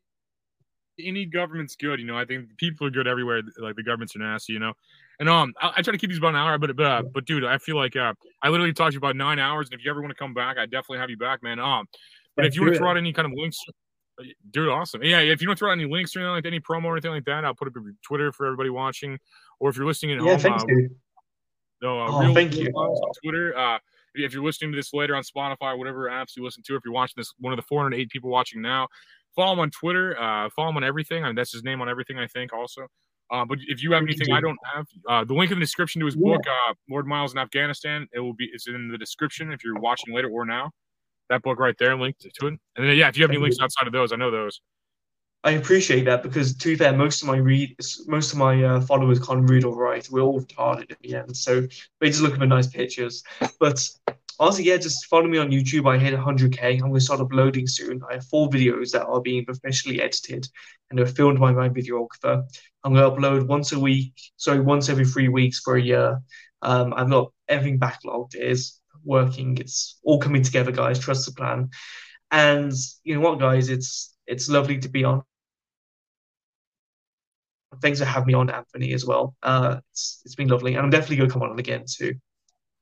[0.99, 1.99] any government's good.
[1.99, 3.41] You know, I think people are good everywhere.
[3.57, 4.53] Like the governments are nasty.
[4.53, 4.73] You know,
[5.19, 7.25] and um, I, I try to keep these about an hour, but but uh, but
[7.25, 9.85] dude, I feel like uh, I literally talked to you about nine hours, and if
[9.85, 11.59] you ever want to come back, I definitely have you back, man.
[11.59, 11.87] Um,
[12.35, 13.59] but if you want to throw out any kind of links.
[14.52, 15.02] Dude, awesome.
[15.03, 17.11] Yeah, if you don't throw out any links or anything like any promo or anything
[17.11, 19.18] like that, I'll put up your Twitter for everybody watching.
[19.60, 20.95] Or if you're listening at Yeah, home, thanks, uh, dude.
[21.81, 22.69] No, uh, Oh, real, thank Real you.
[22.72, 23.57] On Twitter.
[23.57, 23.80] Uh,
[24.15, 26.94] if you're listening to this later on Spotify, whatever apps you listen to, if you're
[26.94, 28.88] watching this, one of the 408 people watching now,
[29.35, 30.15] follow him on Twitter.
[30.19, 31.23] Uh, follow him on everything.
[31.23, 32.88] I mean, that's his name on everything, I think, also.
[33.31, 34.31] Uh, but if you have anything.
[34.31, 36.34] I don't have, uh, the link in the description to his Yeah.
[36.38, 39.80] book, uh, Lord Miles in Afghanistan, it will be it's in the description if you're
[39.80, 40.72] watching later or now.
[41.29, 42.59] That book right there, linked to it.
[42.75, 44.61] And then yeah, if you have any links outside of those, I know those.
[45.45, 47.75] I appreciate that because, to be fair, most of my read,
[48.07, 50.09] most of my uh, followers can't read or write.
[50.09, 51.67] We're all retarded at the end, so
[51.99, 53.23] they just look for nice pictures.
[53.59, 53.85] But
[54.39, 55.89] honestly, yeah, just follow me on YouTube.
[55.89, 56.75] I hit 100k.
[56.75, 58.01] I'm going to start uploading soon.
[58.09, 60.47] I have four videos that are being professionally edited
[60.89, 62.43] and they're filmed by my videographer.
[62.83, 66.21] I'm going to upload once a week, sorry, once every three weeks for a year.
[66.61, 68.35] Um, I've got everything backlogged.
[68.35, 69.57] It is working.
[69.57, 70.99] It's all coming together, guys.
[70.99, 71.69] Trust the plan.
[72.31, 72.73] And
[73.03, 73.69] you know what, guys?
[73.69, 75.23] It's it's lovely to be on
[77.81, 79.35] thanks for having me on, Anthony, as well.
[79.43, 82.13] Uh, it's, it's been lovely, and I'm definitely to come on again too.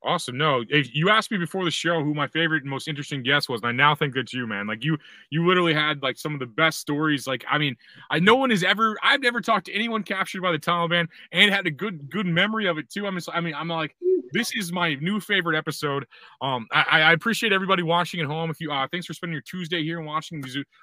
[0.04, 0.36] Awesome.
[0.36, 3.50] No, if you asked me before the show who my favorite and most interesting guest
[3.50, 4.66] was, and I now think that's you, man.
[4.66, 4.98] Like you,
[5.30, 7.28] you literally had like some of the best stories.
[7.28, 7.76] Like, I mean,
[8.10, 11.54] I no one has ever, I've never talked to anyone captured by the Taliban and
[11.54, 13.06] had a good, good memory of it too.
[13.06, 13.96] I'm just, I mean, I'm like,
[14.34, 16.06] this is my new favorite episode.
[16.42, 18.50] Um, I, I appreciate everybody watching at home.
[18.50, 20.42] If you, uh, thanks for spending your Tuesday here and watching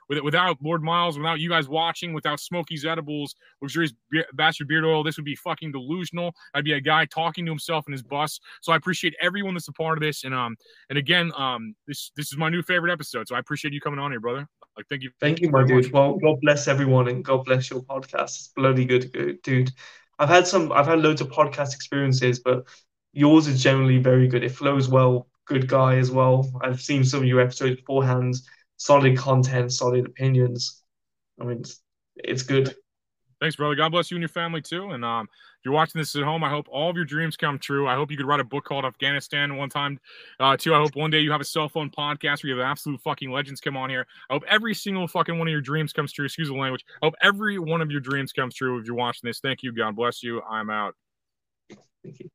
[0.08, 4.84] with, without Lord Miles, without you guys watching, without Smokiez edibles, luxurious be- bastard beard
[4.84, 5.02] oil.
[5.02, 6.34] This would be fucking delusional.
[6.54, 8.38] I'd be a guy talking to himself in his bus.
[8.60, 10.24] So I appreciate everyone that's a part of this.
[10.24, 10.56] And um,
[10.90, 13.28] and again, um, this this is my new favorite episode.
[13.28, 14.46] So I appreciate you coming on here, brother.
[14.76, 15.10] Like, thank you.
[15.20, 15.84] Thank you, my dude.
[15.84, 15.92] much.
[15.92, 18.36] Well, God bless everyone, and God bless your podcast.
[18.36, 19.70] It's bloody good, good, dude.
[20.18, 22.64] I've had some, I've had loads of podcast experiences, but
[23.12, 24.44] yours is generally very good.
[24.44, 25.28] It flows well.
[25.46, 26.50] Good guy as well.
[26.62, 28.36] I've seen some of your episodes beforehand.
[28.76, 30.82] Solid content, solid opinions.
[31.40, 31.80] I mean, it's,
[32.16, 32.74] it's good.
[33.40, 33.76] Thanks, brother.
[33.76, 34.90] God bless you and your family too.
[34.90, 37.58] And um, if you're watching this at home, I hope all of your dreams come
[37.58, 37.86] true.
[37.86, 40.00] I hope you could write a book called Afghanistan one time.
[40.40, 40.74] Uh, too.
[40.74, 43.30] I hope one day you have a cell phone podcast where you have absolute fucking
[43.30, 44.06] legends come on here.
[44.28, 46.24] I hope every single fucking one of your dreams comes true.
[46.24, 46.84] Excuse the language.
[47.00, 49.38] I hope every one of your dreams comes true if you're watching this.
[49.38, 49.72] Thank you.
[49.72, 50.42] God bless you.
[50.42, 50.96] I'm out.
[52.02, 52.30] Thank you.